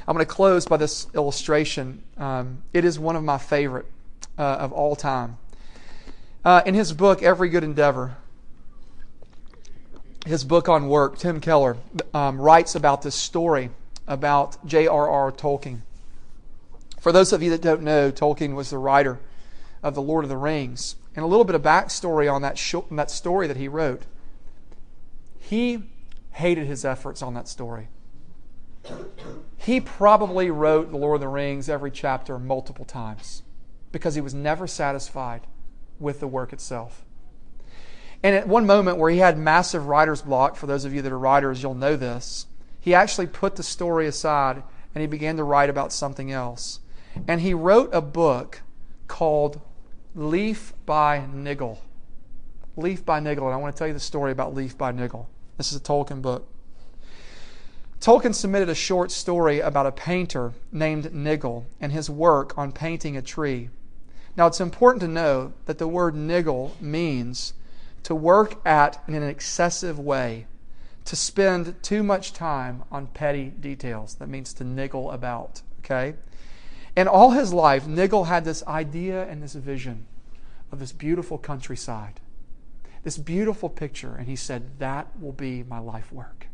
I'm 0.09 0.15
going 0.15 0.25
to 0.25 0.33
close 0.33 0.67
by 0.67 0.77
this 0.77 1.09
illustration. 1.15 2.03
Um, 2.17 2.63
it 2.73 2.85
is 2.85 2.99
one 2.99 3.17
of 3.17 3.25
my 3.25 3.39
favorite 3.39 3.87
uh, 4.39 4.43
of 4.43 4.73
all 4.73 4.95
time. 4.95 5.39
Uh, 6.45 6.63
in 6.65 6.75
his 6.75 6.93
book, 6.93 7.23
Every 7.23 7.49
Good 7.49 7.65
Endeavor, 7.65 8.17
his 10.25 10.45
book 10.45 10.69
on 10.69 10.89
work, 10.89 11.19
Tim 11.19 11.41
Keller 11.41 11.77
um, 12.15 12.41
writes 12.41 12.75
about 12.75 13.03
this 13.03 13.15
story 13.15 13.71
about 14.07 14.65
J.R.R. 14.65 15.33
Tolkien. 15.33 15.81
For 17.01 17.11
those 17.11 17.33
of 17.33 17.43
you 17.43 17.51
that 17.51 17.63
don't 17.63 17.83
know, 17.83 18.13
Tolkien 18.13 18.55
was 18.55 18.71
the 18.71 18.79
writer 18.79 19.19
of 19.83 19.95
The 19.95 20.03
Lord 20.03 20.25
of 20.25 20.29
the 20.29 20.37
Rings. 20.37 20.97
And 21.15 21.25
a 21.25 21.29
little 21.29 21.45
bit 21.45 21.55
of 21.55 21.63
backstory 21.63 22.33
on 22.33 22.43
that, 22.43 22.59
sh- 22.59 22.75
that 22.91 23.11
story 23.11 23.47
that 23.47 23.57
he 23.57 23.69
wrote. 23.69 24.03
He 25.39 25.85
hated 26.37 26.67
his 26.67 26.85
efforts 26.85 27.23
on 27.23 27.33
that 27.33 27.49
story. 27.49 27.89
He 29.57 29.81
probably 29.81 30.51
wrote 30.51 30.91
The 30.91 30.99
Lord 30.99 31.15
of 31.15 31.21
the 31.23 31.29
Rings 31.29 31.71
every 31.71 31.91
chapter 31.91 32.39
multiple 32.39 32.85
times 32.85 33.43
because 33.91 34.17
he 34.17 34.21
was 34.21 34.35
never 34.35 34.67
satisfied 34.67 35.47
with 35.99 36.21
the 36.21 36.27
work 36.27 36.53
itself. 36.53 37.07
And 38.23 38.37
at 38.37 38.47
one 38.47 38.67
moment 38.67 38.99
where 38.99 39.11
he 39.11 39.17
had 39.17 39.39
massive 39.39 39.87
writer's 39.87 40.21
block, 40.21 40.57
for 40.57 40.67
those 40.67 40.85
of 40.85 40.93
you 40.93 41.01
that 41.01 41.11
are 41.11 41.19
writers, 41.19 41.63
you'll 41.63 41.75
know 41.75 41.97
this, 41.97 42.45
he 42.79 42.95
actually 42.95 43.29
put 43.29 43.57
the 43.57 43.63
story 43.63 44.07
aside 44.07 44.63
and 44.95 45.01
he 45.01 45.07
began 45.07 45.39
to 45.39 45.43
write 45.43 45.71
about 45.71 45.91
something 45.91 46.31
else. 46.31 46.81
And 47.27 47.41
he 47.41 47.55
wrote 47.55 47.89
a 47.95 48.03
book 48.03 48.61
called 49.09 49.63
Leaf 50.15 50.75
by 50.85 51.27
Niggle. 51.33 51.79
Leaf 52.77 53.07
by 53.07 53.21
Niggle. 53.21 53.47
And 53.47 53.55
I 53.55 53.57
want 53.57 53.75
to 53.75 53.79
tell 53.79 53.89
you 53.89 53.95
the 53.95 54.01
story 54.01 54.33
about 54.33 54.55
Leaf 54.55 54.77
by 54.77 54.93
Niggle. 54.93 55.31
This 55.57 55.73
is 55.73 55.79
a 55.79 55.83
Tolkien 55.83 56.21
book. 56.21 56.49
Tolkien 58.01 58.35
submitted 58.35 58.69
a 58.69 58.75
short 58.75 59.11
story 59.11 59.61
about 59.61 59.87
a 59.87 59.93
painter 59.93 60.53
named 60.71 61.15
Niggle 61.15 61.65
and 61.81 61.93
his 61.93 62.11
work 62.11 62.57
on 62.59 62.73
painting 62.73 63.17
a 63.17 63.23
tree. 63.23 63.71
Now, 64.37 64.47
it's 64.47 64.61
important 64.61 65.01
to 65.01 65.09
know 65.09 65.55
that 65.65 65.79
the 65.79 65.89
word 65.89 66.15
niggle 66.15 66.77
means 66.79 67.55
to 68.03 68.15
work 68.15 68.61
at 68.67 69.03
in 69.09 69.15
an 69.15 69.23
excessive 69.23 69.99
way, 69.99 70.47
to 71.07 71.17
spend 71.17 71.83
too 71.83 72.03
much 72.03 72.35
time 72.35 72.85
on 72.93 73.07
petty 73.07 73.47
details. 73.47 74.17
That 74.17 74.29
means 74.29 74.53
to 74.55 74.65
niggle 74.65 75.11
about, 75.11 75.63
okay? 75.81 76.15
And 76.95 77.09
all 77.09 77.31
his 77.31 77.53
life, 77.53 77.87
Nigel 77.87 78.25
had 78.25 78.45
this 78.45 78.63
idea 78.67 79.27
and 79.27 79.43
this 79.43 79.55
vision 79.55 80.07
of 80.71 80.81
this 80.81 80.93
beautiful 80.93 81.39
countryside, 81.39 82.21
this 83.03 83.19
beautiful 83.19 83.69
picture. 83.69 84.15
And 84.17 84.29
he 84.29 84.37
said, 84.37 84.79
That 84.79 85.09
will 85.21 85.33
be 85.33 85.63
my 85.63 85.79
life 85.79 86.13
work. 86.13 86.49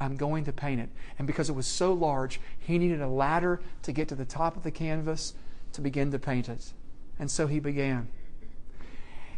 I'm 0.00 0.16
going 0.16 0.44
to 0.44 0.52
paint 0.52 0.80
it. 0.80 0.88
And 1.18 1.26
because 1.26 1.48
it 1.48 1.54
was 1.54 1.66
so 1.66 1.92
large, 1.92 2.40
he 2.58 2.78
needed 2.78 3.00
a 3.00 3.08
ladder 3.08 3.60
to 3.82 3.92
get 3.92 4.08
to 4.08 4.14
the 4.14 4.24
top 4.24 4.56
of 4.56 4.62
the 4.62 4.70
canvas 4.70 5.34
to 5.72 5.80
begin 5.80 6.10
to 6.10 6.18
paint 6.18 6.48
it. 6.48 6.72
And 7.18 7.30
so 7.30 7.46
he 7.46 7.60
began. 7.60 8.08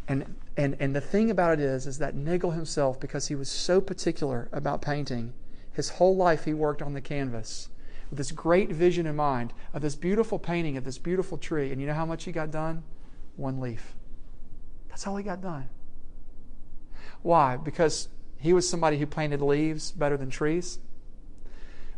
And, 0.08 0.36
and, 0.56 0.76
and 0.80 0.94
the 0.94 1.00
thing 1.00 1.30
about 1.30 1.54
it 1.54 1.60
is, 1.60 1.86
is 1.86 1.98
that 1.98 2.14
Nigel 2.14 2.52
himself, 2.52 2.98
because 3.00 3.28
he 3.28 3.34
was 3.34 3.48
so 3.48 3.80
particular 3.80 4.48
about 4.52 4.80
painting, 4.80 5.32
his 5.72 5.90
whole 5.90 6.16
life 6.16 6.44
he 6.44 6.54
worked 6.54 6.80
on 6.80 6.94
the 6.94 7.00
canvas 7.00 7.68
with 8.08 8.18
this 8.18 8.32
great 8.32 8.70
vision 8.70 9.06
in 9.06 9.16
mind 9.16 9.52
of 9.74 9.82
this 9.82 9.96
beautiful 9.96 10.38
painting 10.38 10.76
of 10.76 10.84
this 10.84 10.98
beautiful 10.98 11.36
tree. 11.36 11.72
And 11.72 11.80
you 11.80 11.86
know 11.86 11.94
how 11.94 12.06
much 12.06 12.24
he 12.24 12.32
got 12.32 12.50
done? 12.50 12.84
One 13.36 13.60
leaf. 13.60 13.94
That's 14.88 15.06
all 15.06 15.16
he 15.16 15.24
got 15.24 15.42
done. 15.42 15.68
Why? 17.26 17.56
Because 17.56 18.06
he 18.38 18.52
was 18.52 18.70
somebody 18.70 18.98
who 18.98 19.06
painted 19.06 19.42
leaves 19.42 19.90
better 19.90 20.16
than 20.16 20.30
trees. 20.30 20.78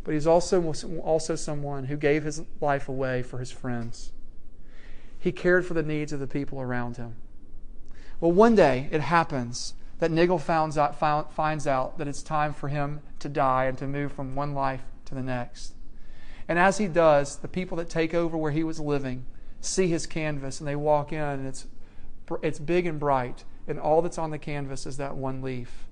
But 0.02 0.14
he's 0.14 0.26
also, 0.26 0.72
also 1.02 1.36
someone 1.36 1.84
who 1.84 1.98
gave 1.98 2.24
his 2.24 2.40
life 2.62 2.88
away 2.88 3.22
for 3.22 3.38
his 3.38 3.50
friends. 3.50 4.12
He 5.18 5.30
cared 5.30 5.66
for 5.66 5.74
the 5.74 5.82
needs 5.82 6.14
of 6.14 6.20
the 6.20 6.26
people 6.26 6.62
around 6.62 6.96
him. 6.96 7.16
Well, 8.22 8.32
one 8.32 8.54
day 8.54 8.88
it 8.90 9.02
happens 9.02 9.74
that 9.98 10.10
Nigel 10.10 10.38
finds 10.38 10.78
out, 10.78 10.98
finds 10.98 11.66
out 11.66 11.98
that 11.98 12.08
it's 12.08 12.22
time 12.22 12.54
for 12.54 12.68
him 12.68 13.02
to 13.18 13.28
die 13.28 13.66
and 13.66 13.76
to 13.76 13.86
move 13.86 14.12
from 14.12 14.34
one 14.34 14.54
life 14.54 14.84
to 15.04 15.14
the 15.14 15.22
next. 15.22 15.74
And 16.48 16.58
as 16.58 16.78
he 16.78 16.86
does, 16.86 17.36
the 17.36 17.48
people 17.48 17.76
that 17.76 17.90
take 17.90 18.14
over 18.14 18.34
where 18.34 18.52
he 18.52 18.64
was 18.64 18.80
living 18.80 19.26
see 19.60 19.88
his 19.88 20.06
canvas 20.06 20.58
and 20.58 20.66
they 20.66 20.74
walk 20.74 21.12
in 21.12 21.20
and 21.20 21.46
it's, 21.46 21.66
it's 22.42 22.58
big 22.58 22.86
and 22.86 22.98
bright, 22.98 23.44
and 23.68 23.78
all 23.78 24.02
that's 24.02 24.18
on 24.18 24.30
the 24.30 24.38
canvas 24.38 24.86
is 24.86 24.96
that 24.96 25.16
one 25.16 25.42
leaf. 25.42 25.84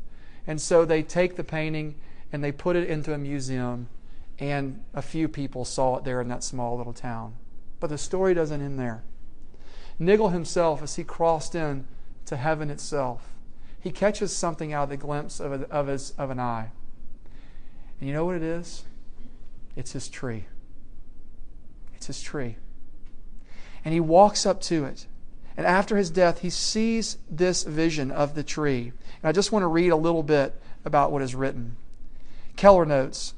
And 0.46 0.60
so 0.60 0.84
they 0.84 1.02
take 1.02 1.36
the 1.36 1.44
painting 1.44 1.96
and 2.32 2.42
they 2.42 2.52
put 2.52 2.76
it 2.76 2.88
into 2.88 3.14
a 3.14 3.18
museum, 3.18 3.88
and 4.38 4.82
a 4.92 5.02
few 5.02 5.28
people 5.28 5.64
saw 5.64 5.96
it 5.96 6.04
there 6.04 6.20
in 6.20 6.28
that 6.28 6.42
small 6.42 6.76
little 6.76 6.92
town. 6.92 7.34
But 7.78 7.88
the 7.88 7.98
story 7.98 8.34
doesn't 8.34 8.60
end 8.60 8.78
there. 8.78 9.04
Nigel 9.98 10.30
himself, 10.30 10.82
as 10.82 10.96
he 10.96 11.04
crossed 11.04 11.54
in 11.54 11.86
to 12.26 12.36
heaven 12.36 12.70
itself, 12.70 13.34
he 13.80 13.90
catches 13.90 14.34
something 14.34 14.72
out 14.72 14.84
of 14.84 14.88
the 14.90 14.96
glimpse 14.96 15.38
of, 15.38 15.52
a, 15.52 15.70
of, 15.70 15.86
his, 15.86 16.12
of 16.18 16.30
an 16.30 16.40
eye. 16.40 16.70
And 18.00 18.08
you 18.08 18.14
know 18.14 18.24
what 18.24 18.36
it 18.36 18.42
is? 18.42 18.84
It's 19.76 19.92
his 19.92 20.08
tree. 20.08 20.46
It's 21.94 22.08
his 22.08 22.20
tree. 22.20 22.56
And 23.84 23.94
he 23.94 24.00
walks 24.00 24.44
up 24.44 24.60
to 24.62 24.84
it. 24.84 25.06
And 25.56 25.66
after 25.66 25.96
his 25.96 26.10
death, 26.10 26.40
he 26.40 26.50
sees 26.50 27.18
this 27.30 27.62
vision 27.62 28.10
of 28.10 28.34
the 28.34 28.42
tree. 28.42 28.92
And 29.22 29.28
I 29.28 29.32
just 29.32 29.52
want 29.52 29.62
to 29.62 29.68
read 29.68 29.90
a 29.90 29.96
little 29.96 30.22
bit 30.22 30.54
about 30.84 31.10
what 31.12 31.22
is 31.22 31.34
written. 31.34 31.76
Keller 32.56 32.84
notes, 32.84 33.34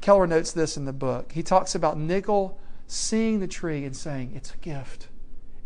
Keller 0.00 0.26
notes 0.26 0.52
this 0.52 0.76
in 0.76 0.84
the 0.84 0.92
book. 0.92 1.32
He 1.32 1.42
talks 1.42 1.74
about 1.74 1.98
Nigel 1.98 2.58
seeing 2.86 3.40
the 3.40 3.46
tree 3.46 3.84
and 3.84 3.96
saying, 3.96 4.32
It's 4.34 4.52
a 4.52 4.58
gift, 4.58 5.08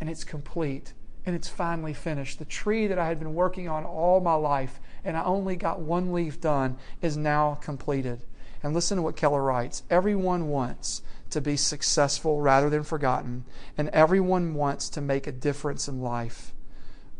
and 0.00 0.08
it's 0.08 0.24
complete, 0.24 0.92
and 1.26 1.34
it's 1.34 1.48
finally 1.48 1.94
finished. 1.94 2.38
The 2.38 2.44
tree 2.44 2.86
that 2.86 2.98
I 2.98 3.06
had 3.06 3.18
been 3.18 3.34
working 3.34 3.68
on 3.68 3.84
all 3.84 4.20
my 4.20 4.34
life, 4.34 4.80
and 5.04 5.16
I 5.16 5.24
only 5.24 5.56
got 5.56 5.80
one 5.80 6.12
leaf 6.12 6.40
done, 6.40 6.76
is 7.02 7.16
now 7.16 7.56
completed. 7.56 8.24
And 8.62 8.74
listen 8.74 8.96
to 8.96 9.02
what 9.02 9.16
Keller 9.16 9.42
writes 9.42 9.82
Everyone 9.90 10.48
wants 10.48 11.02
to 11.30 11.40
be 11.40 11.56
successful 11.56 12.40
rather 12.40 12.70
than 12.70 12.82
forgotten, 12.82 13.44
and 13.76 13.88
everyone 13.90 14.54
wants 14.54 14.88
to 14.90 15.00
make 15.00 15.26
a 15.26 15.32
difference 15.32 15.88
in 15.88 16.00
life. 16.00 16.54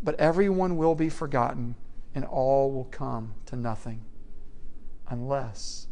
But 0.03 0.19
everyone 0.19 0.77
will 0.77 0.95
be 0.95 1.09
forgotten, 1.09 1.75
and 2.15 2.25
all 2.25 2.73
will 2.73 2.85
come 2.85 3.35
to 3.47 3.57
nothing 3.57 4.05
unless 5.09 5.89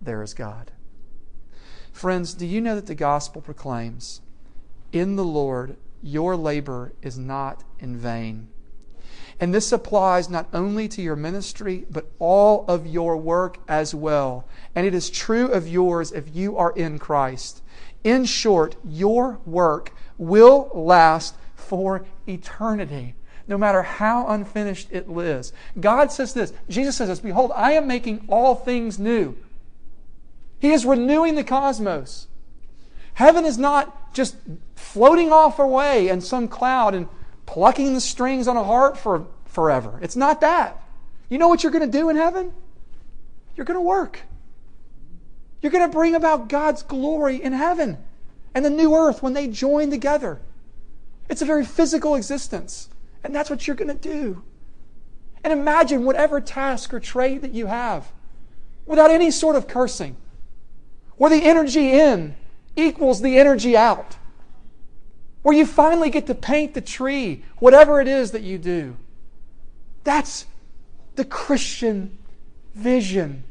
there 0.00 0.22
is 0.22 0.34
God. 0.34 0.72
Friends, 1.92 2.34
do 2.34 2.46
you 2.46 2.60
know 2.60 2.74
that 2.74 2.86
the 2.86 2.94
gospel 2.94 3.40
proclaims, 3.40 4.20
In 4.92 5.16
the 5.16 5.24
Lord 5.24 5.76
your 6.02 6.36
labor 6.36 6.92
is 7.02 7.18
not 7.18 7.64
in 7.78 7.96
vain? 7.96 8.48
And 9.38 9.52
this 9.52 9.70
applies 9.70 10.30
not 10.30 10.48
only 10.52 10.88
to 10.88 11.02
your 11.02 11.16
ministry, 11.16 11.84
but 11.90 12.10
all 12.18 12.64
of 12.68 12.86
your 12.86 13.16
work 13.16 13.58
as 13.68 13.94
well. 13.94 14.46
And 14.74 14.86
it 14.86 14.94
is 14.94 15.10
true 15.10 15.48
of 15.48 15.68
yours 15.68 16.10
if 16.12 16.34
you 16.34 16.56
are 16.56 16.72
in 16.72 16.98
Christ. 16.98 17.62
In 18.02 18.24
short, 18.24 18.76
your 18.84 19.40
work 19.44 19.92
will 20.16 20.70
last 20.72 21.34
for 21.54 22.06
eternity, 22.26 23.14
no 23.46 23.58
matter 23.58 23.82
how 23.82 24.26
unfinished 24.28 24.88
it 24.90 25.06
is. 25.08 25.52
God 25.78 26.10
says 26.12 26.32
this 26.32 26.52
Jesus 26.68 26.96
says 26.96 27.08
this 27.08 27.20
Behold, 27.20 27.52
I 27.54 27.72
am 27.72 27.86
making 27.86 28.24
all 28.28 28.54
things 28.54 28.98
new. 28.98 29.36
He 30.58 30.72
is 30.72 30.86
renewing 30.86 31.34
the 31.34 31.44
cosmos. 31.44 32.28
Heaven 33.14 33.44
is 33.44 33.58
not 33.58 34.14
just 34.14 34.36
floating 34.74 35.32
off 35.32 35.58
away 35.58 36.08
in 36.08 36.20
some 36.20 36.48
cloud 36.48 36.94
and 36.94 37.08
plucking 37.46 37.94
the 37.94 38.00
strings 38.00 38.48
on 38.48 38.56
a 38.56 38.64
harp 38.64 38.96
for 38.96 39.26
forever. 39.46 39.98
It's 40.02 40.16
not 40.16 40.40
that. 40.42 40.82
You 41.28 41.38
know 41.38 41.48
what 41.48 41.62
you're 41.62 41.72
going 41.72 41.90
to 41.90 41.98
do 41.98 42.10
in 42.10 42.16
heaven? 42.16 42.52
You're 43.56 43.64
going 43.64 43.78
to 43.78 43.80
work. 43.80 44.20
You're 45.62 45.72
going 45.72 45.88
to 45.88 45.92
bring 45.92 46.14
about 46.14 46.48
God's 46.48 46.82
glory 46.82 47.42
in 47.42 47.52
heaven 47.52 47.98
and 48.54 48.64
the 48.64 48.70
new 48.70 48.94
earth 48.94 49.22
when 49.22 49.32
they 49.32 49.48
join 49.48 49.90
together. 49.90 50.40
It's 51.28 51.42
a 51.42 51.46
very 51.46 51.64
physical 51.64 52.14
existence, 52.14 52.88
and 53.24 53.34
that's 53.34 53.50
what 53.50 53.66
you're 53.66 53.76
going 53.76 53.96
to 53.96 54.08
do. 54.08 54.42
And 55.42 55.52
imagine 55.52 56.04
whatever 56.04 56.40
task 56.40 56.92
or 56.92 57.00
trade 57.00 57.42
that 57.42 57.52
you 57.52 57.66
have 57.66 58.12
without 58.84 59.10
any 59.10 59.30
sort 59.30 59.56
of 59.56 59.66
cursing, 59.66 60.16
where 61.16 61.30
the 61.30 61.44
energy 61.44 61.92
in 61.92 62.36
equals 62.76 63.22
the 63.22 63.38
energy 63.38 63.76
out 63.76 64.16
where 65.46 65.54
you 65.54 65.64
finally 65.64 66.10
get 66.10 66.26
to 66.26 66.34
paint 66.34 66.74
the 66.74 66.80
tree, 66.80 67.44
whatever 67.60 68.00
it 68.00 68.08
is 68.08 68.32
that 68.32 68.42
you 68.42 68.58
do. 68.58 68.96
That's 70.02 70.46
the 71.14 71.24
Christian 71.24 72.18
vision 72.74 73.44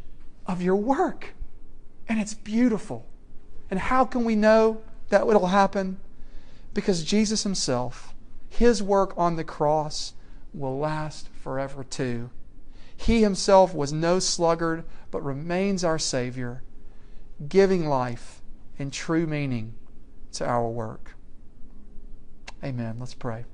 of 0.45 0.62
your 0.62 0.75
work. 0.75 1.34
And 2.10 2.19
it's 2.19 2.34
beautiful. 2.34 3.05
And 3.71 3.79
how 3.79 4.03
can 4.03 4.25
we 4.25 4.36
know 4.36 4.81
that 5.08 5.25
it'll 5.25 5.47
happen? 5.47 6.01
Because 6.73 7.01
Jesus 7.01 7.43
Himself, 7.43 8.13
His 8.49 8.84
work 8.84 9.13
on 9.15 9.38
the 9.38 9.45
cross, 9.45 10.15
will 10.53 10.77
last 10.77 11.29
forever 11.41 11.81
too. 11.81 12.29
He 12.97 13.21
Himself 13.21 13.73
was 13.73 13.93
no 13.93 14.19
sluggard, 14.19 14.84
but 15.12 15.23
remains 15.23 15.86
our 15.86 15.97
Savior, 15.97 16.62
giving 17.47 17.88
life 17.88 18.41
and 18.77 18.91
true 18.91 19.25
meaning 19.25 19.75
to 20.34 20.45
our 20.45 20.67
work. 20.67 21.15
Amen. 22.65 22.95
Let's 22.99 23.13
pray. 23.13 23.45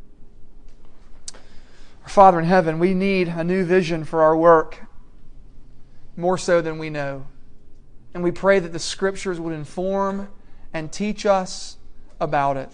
Our 2.04 2.10
Father 2.10 2.40
in 2.40 2.46
heaven, 2.46 2.80
we 2.80 2.94
need 2.94 3.28
a 3.28 3.44
new 3.44 3.66
vision 3.66 4.06
for 4.06 4.24
our 4.24 4.38
work, 4.38 4.86
more 6.16 6.38
so 6.38 6.62
than 6.62 6.78
we 6.78 6.90
know. 6.90 7.28
And 8.14 8.24
we 8.24 8.32
pray 8.32 8.60
that 8.60 8.72
the 8.72 8.80
Scriptures 8.80 9.38
would 9.38 9.54
inform 9.54 10.30
and 10.74 10.94
teach 10.94 11.26
us 11.26 11.76
about 12.22 12.56
it. 12.56 12.70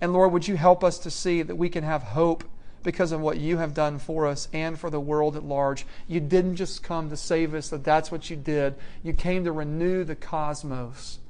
And 0.00 0.12
Lord, 0.12 0.32
would 0.32 0.48
you 0.48 0.56
help 0.56 0.82
us 0.82 0.98
to 0.98 1.10
see 1.10 1.42
that 1.42 1.54
we 1.54 1.68
can 1.68 1.84
have 1.84 2.02
hope 2.02 2.42
because 2.82 3.12
of 3.12 3.20
what 3.20 3.38
you 3.38 3.58
have 3.58 3.74
done 3.74 4.00
for 4.00 4.26
us 4.26 4.48
and 4.52 4.76
for 4.76 4.90
the 4.90 4.98
world 4.98 5.36
at 5.36 5.44
large. 5.44 5.86
You 6.08 6.18
didn't 6.18 6.56
just 6.56 6.82
come 6.82 7.10
to 7.10 7.16
save 7.16 7.54
us, 7.54 7.68
that 7.68 7.84
that's 7.84 8.10
what 8.10 8.28
you 8.28 8.34
did. 8.34 8.74
You 9.04 9.12
came 9.12 9.44
to 9.44 9.52
renew 9.52 10.02
the 10.02 10.16
cosmos. 10.16 11.20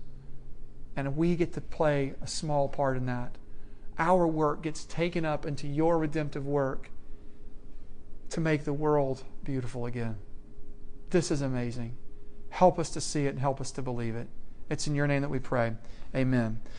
And 0.97 1.15
we 1.15 1.37
get 1.37 1.53
to 1.53 1.61
play 1.61 2.15
a 2.23 2.27
small 2.27 2.69
part 2.69 2.97
in 2.97 3.05
that 3.05 3.37
our 3.99 4.27
work 4.27 4.63
gets 4.63 4.85
taken 4.85 5.25
up 5.25 5.47
into 5.47 5.67
your 5.67 5.99
redemptive 5.99 6.47
work 6.47 6.91
to 8.31 8.41
make 8.41 8.65
the 8.65 8.73
world 8.73 9.25
beautiful 9.45 9.85
again. 9.85 10.17
This 11.11 11.31
is 11.31 11.43
amazing. 11.43 11.99
Help 12.49 12.79
us 12.79 12.89
to 12.91 13.01
see 13.01 13.27
it 13.27 13.31
and 13.31 13.39
help 13.39 13.61
us 13.61 13.71
to 13.73 13.83
believe 13.83 14.17
it. 14.17 14.29
It's 14.71 14.87
in 14.87 14.95
your 14.95 15.07
name 15.07 15.21
that 15.21 15.29
we 15.29 15.39
pray. 15.39 15.75
Amen. 16.15 16.63